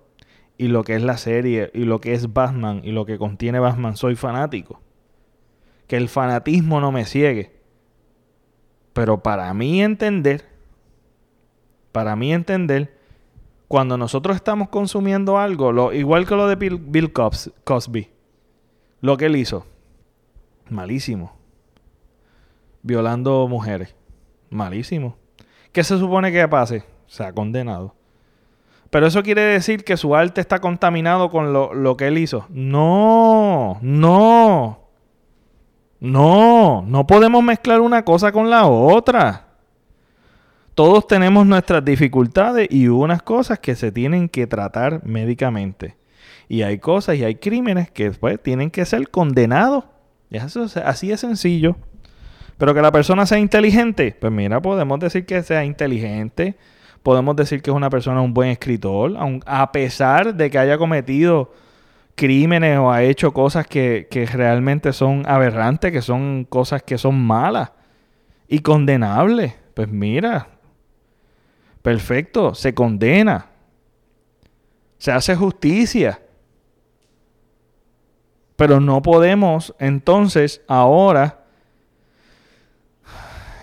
y 0.58 0.66
lo 0.68 0.82
que 0.82 0.96
es 0.96 1.02
la 1.02 1.16
serie 1.16 1.70
y 1.72 1.84
lo 1.84 2.00
que 2.00 2.12
es 2.12 2.32
Batman 2.34 2.82
y 2.84 2.90
lo 2.90 3.06
que 3.06 3.16
contiene 3.16 3.60
Batman, 3.60 3.96
soy 3.96 4.16
fanático. 4.16 4.80
Que 5.86 5.96
el 5.96 6.08
fanatismo 6.08 6.80
no 6.80 6.92
me 6.92 7.06
ciegue. 7.06 7.56
Pero 8.92 9.22
para 9.22 9.54
mí 9.54 9.80
entender, 9.80 10.44
para 11.92 12.16
mí 12.16 12.32
entender, 12.32 12.98
cuando 13.68 13.96
nosotros 13.96 14.34
estamos 14.34 14.68
consumiendo 14.68 15.38
algo, 15.38 15.72
lo, 15.72 15.92
igual 15.92 16.26
que 16.26 16.34
lo 16.34 16.48
de 16.48 16.56
Bill, 16.56 17.12
Cosby, 17.12 18.10
lo 19.00 19.16
que 19.16 19.26
él 19.26 19.36
hizo, 19.36 19.64
malísimo. 20.68 21.36
Violando 22.82 23.46
mujeres, 23.46 23.94
malísimo. 24.50 25.16
¿Qué 25.70 25.84
se 25.84 25.98
supone 25.98 26.32
que 26.32 26.48
pase? 26.48 26.82
Se 27.06 27.22
ha 27.22 27.32
condenado. 27.32 27.94
Pero 28.90 29.06
eso 29.06 29.22
quiere 29.22 29.42
decir 29.42 29.84
que 29.84 29.96
su 29.96 30.14
arte 30.16 30.40
está 30.40 30.60
contaminado 30.60 31.30
con 31.30 31.52
lo, 31.52 31.96
que 31.96 32.06
él 32.06 32.18
hizo. 32.18 32.46
No, 32.48 33.78
no. 33.82 34.80
No, 36.00 36.84
no 36.86 37.06
podemos 37.06 37.42
mezclar 37.42 37.80
una 37.80 38.04
cosa 38.04 38.32
con 38.32 38.48
la 38.48 38.66
otra. 38.66 39.46
Todos 40.74 41.06
tenemos 41.06 41.44
nuestras 41.44 41.84
dificultades 41.84 42.68
y 42.70 42.86
unas 42.86 43.20
cosas 43.22 43.58
que 43.58 43.74
se 43.74 43.90
tienen 43.90 44.28
que 44.28 44.46
tratar 44.46 45.04
médicamente. 45.04 45.96
Y 46.48 46.62
hay 46.62 46.78
cosas 46.78 47.16
y 47.16 47.24
hay 47.24 47.34
crímenes 47.34 47.90
que 47.90 48.12
pues, 48.12 48.40
tienen 48.42 48.70
que 48.70 48.84
ser 48.84 49.10
condenados. 49.10 49.84
Así 50.84 51.10
es 51.10 51.20
sencillo. 51.20 51.76
Pero 52.58 52.74
que 52.74 52.82
la 52.82 52.92
persona 52.92 53.26
sea 53.26 53.38
inteligente, 53.38 54.16
pues 54.18 54.32
mira, 54.32 54.60
podemos 54.60 54.98
decir 54.98 55.26
que 55.26 55.42
sea 55.42 55.64
inteligente, 55.64 56.56
podemos 57.02 57.36
decir 57.36 57.62
que 57.62 57.70
es 57.70 57.76
una 57.76 57.90
persona, 57.90 58.20
un 58.20 58.34
buen 58.34 58.50
escritor, 58.50 59.14
a 59.46 59.72
pesar 59.72 60.34
de 60.34 60.50
que 60.50 60.58
haya 60.58 60.78
cometido 60.78 61.52
crímenes 62.14 62.78
o 62.78 62.90
ha 62.90 63.02
hecho 63.02 63.32
cosas 63.32 63.66
que, 63.66 64.08
que 64.10 64.26
realmente 64.26 64.92
son 64.92 65.24
aberrantes, 65.26 65.92
que 65.92 66.02
son 66.02 66.44
cosas 66.44 66.82
que 66.82 66.98
son 66.98 67.18
malas 67.20 67.72
y 68.48 68.58
condenables. 68.58 69.54
Pues 69.74 69.88
mira, 69.88 70.48
perfecto, 71.82 72.54
se 72.54 72.74
condena, 72.74 73.46
se 74.98 75.12
hace 75.12 75.36
justicia. 75.36 76.20
Pero 78.56 78.80
no 78.80 79.00
podemos 79.02 79.72
entonces 79.78 80.62
ahora 80.66 81.37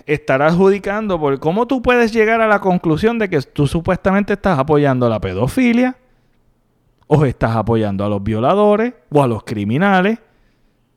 estar 0.06 0.40
adjudicando 0.40 1.18
por 1.18 1.38
cómo 1.40 1.66
tú 1.66 1.82
puedes 1.82 2.12
llegar 2.12 2.40
a 2.40 2.46
la 2.46 2.60
conclusión 2.60 3.18
de 3.18 3.28
que 3.28 3.40
tú 3.42 3.66
supuestamente 3.66 4.34
estás 4.34 4.58
apoyando 4.58 5.08
la 5.08 5.20
pedofilia 5.20 5.96
o 7.08 7.24
estás 7.24 7.56
apoyando 7.56 8.04
a 8.04 8.08
los 8.08 8.22
violadores 8.22 8.94
o 9.10 9.22
a 9.22 9.26
los 9.26 9.42
criminales. 9.42 10.18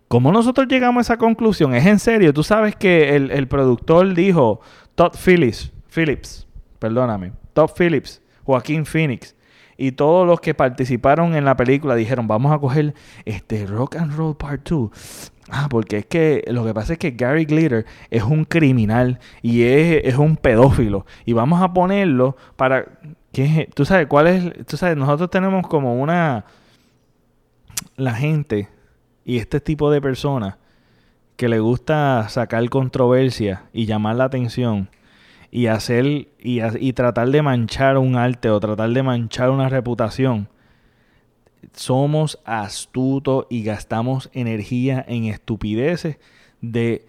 ¿Cómo 0.08 0.32
nosotros 0.32 0.68
llegamos 0.68 1.02
a 1.02 1.14
esa 1.14 1.18
conclusión? 1.18 1.74
Es 1.74 1.86
en 1.86 2.00
serio. 2.00 2.34
Tú 2.34 2.44
sabes 2.44 2.76
que 2.76 3.16
el, 3.16 3.48
productor 3.48 4.14
dijo, 4.14 4.62
Todd 4.96 5.14
Phillips, 5.24 5.72
Phillips, 5.94 6.48
perdóname, 6.80 7.34
Todd 7.54 7.72
Phillips, 7.78 8.22
Joaquín 8.44 8.86
Phoenix 8.86 9.36
y 9.82 9.94
todos 9.94 10.28
los 10.28 10.42
que 10.42 10.54
participaron 10.54 11.36
en 11.36 11.46
la 11.46 11.56
película 11.56 11.96
dijeron, 11.96 12.28
vamos 12.28 12.52
a 12.52 12.60
coger 12.60 12.94
este 13.24 13.66
Rock 13.66 13.96
and 13.96 14.14
Roll 14.14 14.36
Part 14.36 14.68
2 14.68 15.32
Ah, 15.52 15.68
porque 15.70 15.98
es 15.98 16.06
que 16.06 16.44
lo 16.48 16.64
que 16.64 16.74
pasa 16.74 16.94
es 16.94 17.00
que 17.00 17.12
Gary 17.12 17.46
Glitter 17.46 17.86
es 18.12 18.24
un 18.24 18.46
criminal 18.46 19.20
y 19.42 19.64
es, 19.64 20.16
un 20.16 20.38
pedófilo. 20.38 21.06
Y 21.26 21.34
vamos 21.34 21.62
a 21.62 21.74
ponerlo 21.74 22.38
para. 22.56 22.86
¿qué, 23.32 23.68
tú 23.74 23.84
sabes 23.84 24.06
cuál 24.06 24.28
es. 24.28 24.68
Tú 24.68 24.78
sabes, 24.78 24.96
nosotros 24.96 25.32
tenemos 25.32 25.68
como 25.68 26.00
una. 26.00 26.46
La 27.96 28.14
gente 28.14 28.70
y 29.26 29.38
este 29.38 29.60
tipo 29.60 29.90
de 29.90 30.02
personas 30.02 30.58
que 31.36 31.50
le 31.50 31.60
gusta 31.60 32.28
sacar 32.30 32.70
controversia 32.70 33.64
y 33.74 33.86
llamar 33.86 34.18
la 34.18 34.26
atención 34.26 34.90
y 35.52 35.68
hacer 35.68 36.06
y, 36.06 36.62
y 36.80 36.94
tratar 36.94 37.30
de 37.30 37.42
manchar 37.42 37.98
un 37.98 38.16
arte 38.16 38.50
o 38.50 38.60
tratar 38.60 38.90
de 38.92 39.04
manchar 39.04 39.50
una 39.50 39.70
reputación 39.70 40.50
somos 41.74 42.40
astutos 42.46 43.46
y 43.50 43.64
gastamos 43.64 44.30
energía 44.34 45.04
en 45.08 45.26
estupideces 45.26 46.18
de, 46.62 47.06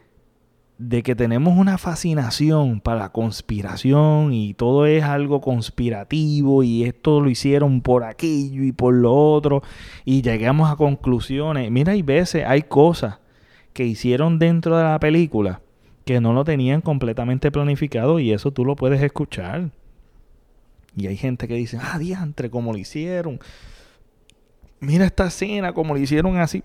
de 0.78 1.02
que 1.02 1.14
tenemos 1.14 1.56
una 1.56 1.78
fascinación 1.78 2.80
para 2.80 2.98
la 2.98 3.12
conspiración 3.12 4.32
y 4.32 4.54
todo 4.54 4.86
es 4.86 5.04
algo 5.04 5.40
conspirativo 5.40 6.62
y 6.62 6.84
esto 6.84 7.20
lo 7.20 7.30
hicieron 7.30 7.80
por 7.80 8.04
aquello 8.04 8.62
y 8.62 8.72
por 8.72 8.94
lo 8.94 9.14
otro 9.14 9.62
y 10.04 10.22
llegamos 10.22 10.70
a 10.70 10.76
conclusiones. 10.76 11.70
Mira, 11.70 11.92
hay 11.92 12.02
veces, 12.02 12.44
hay 12.46 12.62
cosas 12.62 13.18
que 13.72 13.84
hicieron 13.84 14.38
dentro 14.38 14.76
de 14.76 14.84
la 14.84 14.98
película 14.98 15.60
que 16.04 16.20
no 16.20 16.32
lo 16.32 16.44
tenían 16.44 16.80
completamente 16.80 17.50
planificado 17.50 18.18
y 18.18 18.32
eso 18.32 18.50
tú 18.52 18.64
lo 18.64 18.76
puedes 18.76 19.02
escuchar. 19.02 19.70
Y 20.96 21.06
hay 21.06 21.16
gente 21.16 21.46
que 21.46 21.54
dice, 21.54 21.78
ah, 21.80 21.98
diantre, 21.98 22.50
como 22.50 22.72
lo 22.72 22.78
hicieron 22.78 23.40
mira 24.80 25.04
esta 25.04 25.26
escena 25.26 25.72
como 25.72 25.94
lo 25.94 26.00
hicieron 26.00 26.38
así. 26.38 26.64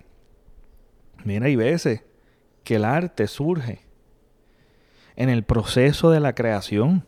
Mira, 1.24 1.46
hay 1.46 1.56
veces 1.56 2.04
que 2.64 2.76
el 2.76 2.86
arte 2.86 3.28
surge 3.28 3.82
en 5.16 5.30
el 5.30 5.44
proceso 5.44 6.10
de 6.10 6.20
la 6.20 6.34
creación. 6.34 7.06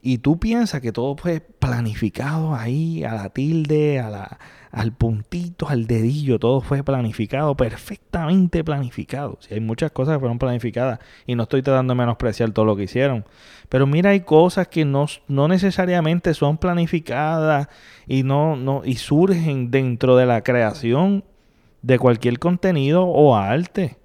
Y 0.00 0.18
tú 0.18 0.38
piensas 0.38 0.80
que 0.80 0.92
todo 0.92 1.16
fue 1.16 1.40
planificado 1.40 2.54
ahí, 2.54 3.04
a 3.04 3.14
la 3.14 3.30
tilde, 3.30 4.00
a 4.00 4.10
la, 4.10 4.38
al 4.72 4.92
puntito, 4.92 5.68
al 5.68 5.86
dedillo, 5.86 6.38
todo 6.38 6.62
fue 6.62 6.82
planificado, 6.82 7.54
perfectamente 7.54 8.64
planificado. 8.64 9.36
Si 9.40 9.52
hay 9.52 9.60
muchas 9.60 9.92
cosas 9.92 10.14
que 10.14 10.20
fueron 10.20 10.38
planificadas 10.38 10.98
y 11.26 11.34
no 11.34 11.42
estoy 11.42 11.62
tratando 11.62 11.92
de 11.92 11.98
menospreciar 11.98 12.52
todo 12.52 12.64
lo 12.64 12.74
que 12.74 12.84
hicieron. 12.84 13.26
Pero 13.68 13.86
mira, 13.86 14.10
hay 14.10 14.20
cosas 14.20 14.68
que 14.68 14.86
no, 14.86 15.06
no 15.28 15.46
necesariamente 15.46 16.32
son 16.32 16.56
planificadas 16.56 17.68
y, 18.06 18.22
no, 18.22 18.56
no, 18.56 18.80
y 18.82 18.96
surgen 18.96 19.70
dentro 19.70 20.16
de 20.16 20.24
la 20.24 20.42
creación 20.42 21.22
de 21.82 21.98
cualquier 21.98 22.38
contenido 22.38 23.04
o 23.04 23.36
arte. 23.36 23.98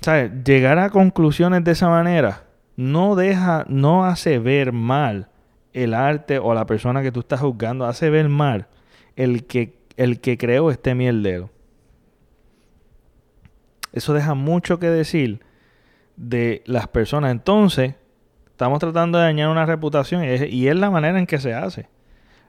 ¿Sabes? 0.00 0.32
Llegar 0.44 0.80
a 0.80 0.90
conclusiones 0.90 1.62
de 1.62 1.70
esa 1.70 1.88
manera 1.88 2.42
no 2.76 3.14
deja, 3.14 3.64
no 3.68 4.04
hace 4.04 4.40
ver 4.40 4.72
mal 4.72 5.28
el 5.74 5.92
arte 5.92 6.38
o 6.38 6.54
la 6.54 6.66
persona 6.66 7.02
que 7.02 7.12
tú 7.12 7.20
estás 7.20 7.40
juzgando, 7.40 7.84
hace 7.84 8.08
ver 8.08 8.28
mal 8.28 8.68
el 9.16 9.44
que, 9.44 9.76
el 9.96 10.20
que 10.20 10.38
creó 10.38 10.70
este 10.70 10.94
mierdero. 10.94 11.50
Eso 13.92 14.14
deja 14.14 14.34
mucho 14.34 14.78
que 14.78 14.88
decir 14.88 15.40
de 16.16 16.62
las 16.66 16.88
personas. 16.88 17.30
Entonces, 17.32 17.94
estamos 18.46 18.78
tratando 18.78 19.18
de 19.18 19.24
dañar 19.24 19.50
una 19.50 19.66
reputación 19.66 20.24
y 20.24 20.68
es, 20.68 20.76
la 20.76 20.90
manera 20.90 21.18
en 21.18 21.26
que 21.26 21.38
se 21.38 21.54
hace. 21.54 21.88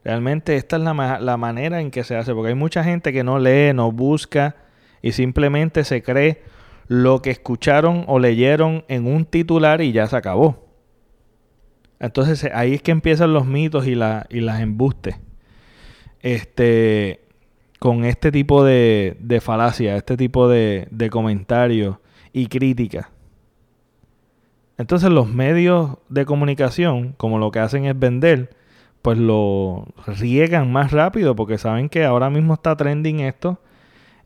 Realmente 0.04 0.56
esta 0.56 0.78
es 0.78 0.84
la, 0.84 1.20
la 1.20 1.38
manera 1.38 1.82
en 1.82 1.90
que 1.92 2.04
se 2.04 2.16
hace, 2.16 2.34
porque 2.34 2.50
hay 2.50 2.56
mucha 2.56 2.84
gente 2.84 3.12
que 3.12 3.24
no 3.24 3.40
lee, 3.40 3.74
no 3.74 3.92
busca 3.92 4.56
y 5.02 5.12
simplemente 5.12 5.84
se 5.84 6.04
cree 6.04 6.44
lo 6.88 7.22
que 7.24 7.32
escucharon 7.32 8.06
o 8.08 8.20
leyeron 8.20 8.86
en 8.88 9.08
un 9.08 9.26
titular 9.26 9.82
y 9.82 9.92
ya 9.92 10.06
se 10.06 10.16
acabó. 10.16 10.65
Entonces 12.00 12.50
ahí 12.54 12.74
es 12.74 12.82
que 12.82 12.92
empiezan 12.92 13.34
los 13.34 13.46
mitos 13.46 13.88
y, 13.88 13.96
la, 13.96 14.26
y 14.30 14.42
las 14.42 14.62
embustes. 14.62 15.16
Este, 16.22 17.22
con 17.80 18.04
este 18.04 18.32
tipo 18.32 18.64
de, 18.64 19.18
de 19.20 19.42
falacia, 19.42 19.96
este 19.96 20.18
tipo 20.18 20.48
de, 20.48 20.88
de 20.92 21.10
comentarios 21.10 21.98
y 22.34 22.48
críticas. 22.48 23.08
Entonces 24.78 25.10
los 25.10 25.30
medios 25.30 25.98
de 26.10 26.26
comunicación, 26.26 27.14
como 27.18 27.40
lo 27.40 27.52
que 27.52 27.60
hacen 27.60 27.86
es 27.86 27.98
vender, 27.98 28.56
pues 29.02 29.18
lo 29.18 29.88
riegan 30.08 30.72
más 30.72 30.92
rápido 30.92 31.36
porque 31.36 31.58
saben 31.58 31.90
que 31.90 32.04
ahora 32.04 32.30
mismo 32.30 32.56
está 32.56 32.76
trending 32.76 33.20
esto 33.20 33.60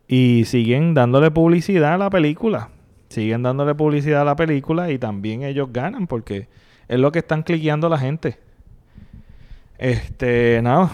y 0.08 0.46
siguen 0.46 0.94
dándole 0.94 1.32
publicidad 1.32 1.96
a 1.96 1.98
la 1.98 2.10
película. 2.10 2.70
Siguen 3.10 3.44
dándole 3.44 3.76
publicidad 3.76 4.22
a 4.22 4.26
la 4.26 4.36
película 4.36 4.90
y 4.92 4.98
también 4.98 5.44
ellos 5.44 5.70
ganan 5.72 6.08
porque 6.08 6.48
es 6.90 7.00
lo 7.00 7.12
que 7.12 7.20
están 7.20 7.44
cliqueando 7.44 7.88
la 7.88 7.98
gente. 7.98 8.38
Este, 9.78 10.60
nada. 10.62 10.92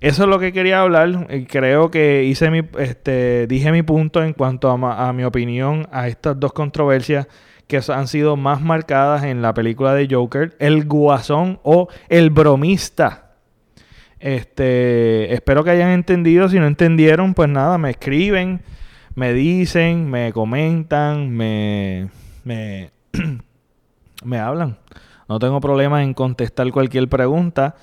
Eso 0.00 0.24
es 0.24 0.28
lo 0.28 0.38
que 0.38 0.52
quería 0.52 0.80
hablar. 0.80 1.28
Creo 1.48 1.90
que 1.90 2.24
hice 2.24 2.50
mi, 2.50 2.62
este, 2.78 3.46
dije 3.46 3.70
mi 3.70 3.82
punto 3.82 4.22
en 4.22 4.32
cuanto 4.32 4.70
a, 4.70 5.08
a 5.08 5.12
mi 5.12 5.24
opinión 5.24 5.86
a 5.92 6.08
estas 6.08 6.38
dos 6.40 6.52
controversias 6.52 7.28
que 7.66 7.80
han 7.88 8.08
sido 8.08 8.36
más 8.36 8.60
marcadas 8.60 9.24
en 9.24 9.40
la 9.40 9.54
película 9.54 9.94
de 9.94 10.08
Joker, 10.10 10.56
el 10.58 10.84
guasón 10.84 11.60
o 11.62 11.88
el 12.08 12.30
bromista. 12.30 13.32
Este, 14.20 15.32
espero 15.32 15.64
que 15.64 15.70
hayan 15.70 15.90
entendido. 15.90 16.48
Si 16.48 16.58
no 16.58 16.66
entendieron, 16.66 17.34
pues 17.34 17.48
nada, 17.48 17.78
me 17.78 17.90
escriben, 17.90 18.62
me 19.14 19.32
dicen, 19.32 20.10
me 20.10 20.32
comentan, 20.32 21.30
me, 21.30 22.08
me, 22.42 22.90
me 24.24 24.38
hablan. 24.38 24.78
No 25.28 25.38
tengo 25.38 25.60
problema 25.60 26.02
en 26.02 26.14
contestar 26.14 26.70
cualquier 26.70 27.08
pregunta. 27.08 27.76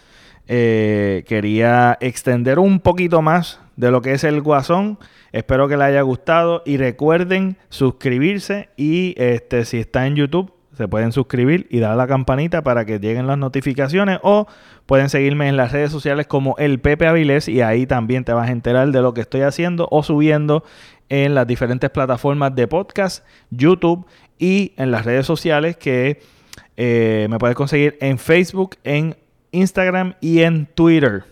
Eh, 0.47 1.23
quería 1.27 1.97
extender 2.01 2.59
un 2.59 2.79
poquito 2.79 3.21
más 3.21 3.59
de 3.75 3.91
lo 3.91 4.01
que 4.01 4.13
es 4.13 4.23
el 4.23 4.41
guasón 4.41 4.97
Espero 5.31 5.69
que 5.69 5.77
les 5.77 5.87
haya 5.87 6.01
gustado 6.01 6.61
y 6.65 6.75
recuerden 6.77 7.55
suscribirse 7.69 8.69
y 8.75 9.13
este 9.17 9.63
si 9.63 9.77
está 9.77 10.05
en 10.05 10.15
YouTube 10.15 10.53
se 10.75 10.87
pueden 10.87 11.11
suscribir 11.13 11.67
y 11.69 11.79
dar 11.79 11.91
a 11.91 11.95
la 11.95 12.07
campanita 12.07 12.63
para 12.63 12.85
que 12.85 12.99
lleguen 12.99 13.27
las 13.27 13.37
notificaciones 13.37 14.19
o 14.23 14.47
pueden 14.85 15.09
seguirme 15.09 15.47
en 15.47 15.55
las 15.55 15.71
redes 15.71 15.91
sociales 15.91 16.27
como 16.27 16.55
el 16.57 16.79
Pepe 16.79 17.07
Avilés 17.07 17.47
y 17.47 17.61
ahí 17.61 17.85
también 17.85 18.25
te 18.25 18.33
vas 18.33 18.49
a 18.49 18.51
enterar 18.51 18.89
de 18.91 19.01
lo 19.01 19.13
que 19.13 19.21
estoy 19.21 19.41
haciendo 19.41 19.87
o 19.89 20.03
subiendo 20.03 20.63
en 21.07 21.33
las 21.33 21.47
diferentes 21.47 21.89
plataformas 21.89 22.55
de 22.55 22.67
podcast, 22.67 23.25
YouTube 23.51 24.05
y 24.41 24.73
en 24.75 24.89
las 24.89 25.05
redes 25.05 25.27
sociales 25.27 25.77
que 25.77 26.19
eh, 26.75 27.27
me 27.29 27.37
puedes 27.37 27.55
conseguir 27.55 27.95
en 28.01 28.17
Facebook, 28.17 28.75
en 28.83 29.15
Instagram 29.51 30.15
y 30.19 30.41
en 30.41 30.65
Twitter. 30.65 31.25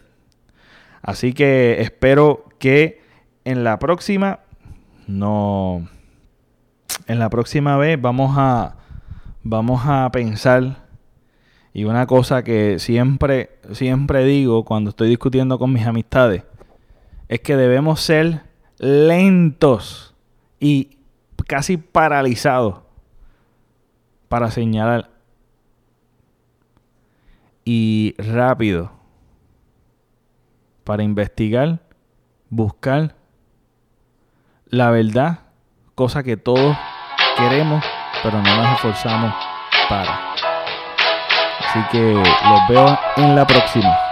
Así 1.02 1.34
que 1.34 1.82
espero 1.82 2.46
que 2.60 3.02
en 3.46 3.64
la 3.64 3.80
próxima, 3.80 4.42
no. 5.08 5.90
En 7.08 7.18
la 7.18 7.32
próxima 7.32 7.78
vez 7.78 8.00
vamos 8.00 8.36
a. 8.38 8.76
Vamos 9.42 9.82
a 9.86 10.12
pensar. 10.12 10.86
Y 11.74 11.86
una 11.86 12.06
cosa 12.06 12.44
que 12.44 12.78
siempre, 12.78 13.58
siempre 13.72 14.24
digo 14.24 14.66
cuando 14.66 14.92
estoy 14.92 15.10
discutiendo 15.10 15.58
con 15.58 15.74
mis 15.74 15.88
amistades. 15.88 16.44
Es 17.28 17.40
que 17.40 17.56
debemos 17.56 18.02
ser 18.02 18.44
lentos 18.78 20.14
y 20.60 20.98
casi 21.48 21.78
paralizados 21.78 22.89
para 24.30 24.52
señalar 24.52 25.10
y 27.66 28.16
rápido 28.18 28.92
para 30.84 31.04
investigar, 31.04 31.80
buscar 32.50 33.16
la 34.66 34.90
verdad, 34.90 35.40
cosa 35.94 36.24
que 36.24 36.38
todos 36.38 36.76
queremos, 37.38 37.84
pero 38.24 38.42
no 38.42 38.56
nos 38.56 38.74
esforzamos 38.74 39.34
para. 39.88 40.34
Así 41.60 41.80
que 41.92 42.14
los 42.14 42.68
veo 42.70 42.98
en 43.18 43.36
la 43.36 43.46
próxima. 43.46 44.09